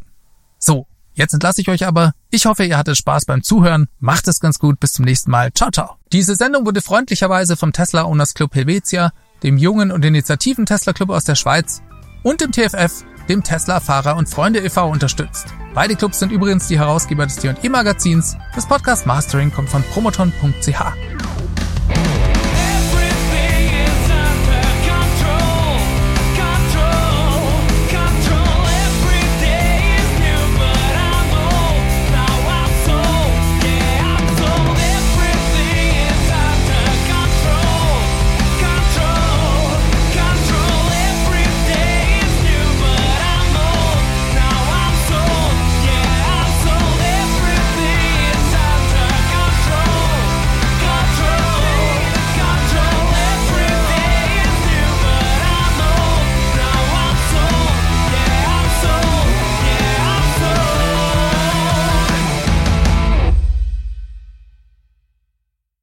So, 0.58 0.88
Jetzt 1.16 1.34
entlasse 1.34 1.62
ich 1.62 1.70
euch 1.70 1.88
aber. 1.88 2.14
Ich 2.30 2.46
hoffe, 2.46 2.66
ihr 2.66 2.78
hattet 2.78 2.98
Spaß 2.98 3.24
beim 3.24 3.42
Zuhören. 3.42 3.88
Macht 4.00 4.28
es 4.28 4.42
ganz 4.42 4.60
gut. 4.60 4.82
Bis 4.82 4.92
zum 4.92 5.06
nächsten 5.06 5.32
Mal. 5.32 5.54
Ciao, 5.54 5.72
ciao. 5.72 5.96
Diese 6.12 6.36
Sendung 6.36 6.66
wurde 6.66 6.82
freundlicherweise 6.82 7.56
vom 7.56 7.72
Tesla 7.72 8.04
Owners 8.04 8.34
Club 8.34 8.54
Helvetia, 8.54 9.14
dem 9.46 9.58
jungen 9.58 9.92
und 9.92 10.04
initiativen 10.04 10.66
Tesla 10.66 10.92
Club 10.92 11.12
aus 11.12 11.24
der 11.24 11.36
Schweiz 11.36 11.84
und 12.24 12.42
dem 12.42 12.52
TFF, 12.52 13.06
dem 13.30 13.44
Tesla 13.44 13.80
Fahrer 13.80 14.18
und 14.18 14.28
Freunde 14.28 14.60
e.V. 14.60 14.90
unterstützt. 14.90 15.46
Beide 15.76 15.96
Clubs 15.96 16.20
sind 16.20 16.32
übrigens 16.32 16.68
die 16.68 16.80
Herausgeber 16.80 17.26
des 17.26 17.36
T&E 17.36 17.70
Magazins. 17.70 18.36
Das 18.56 18.68
Podcast 18.68 19.06
Mastering 19.06 19.52
kommt 19.52 19.70
von 19.70 19.84
promoton.ch. 19.94 21.35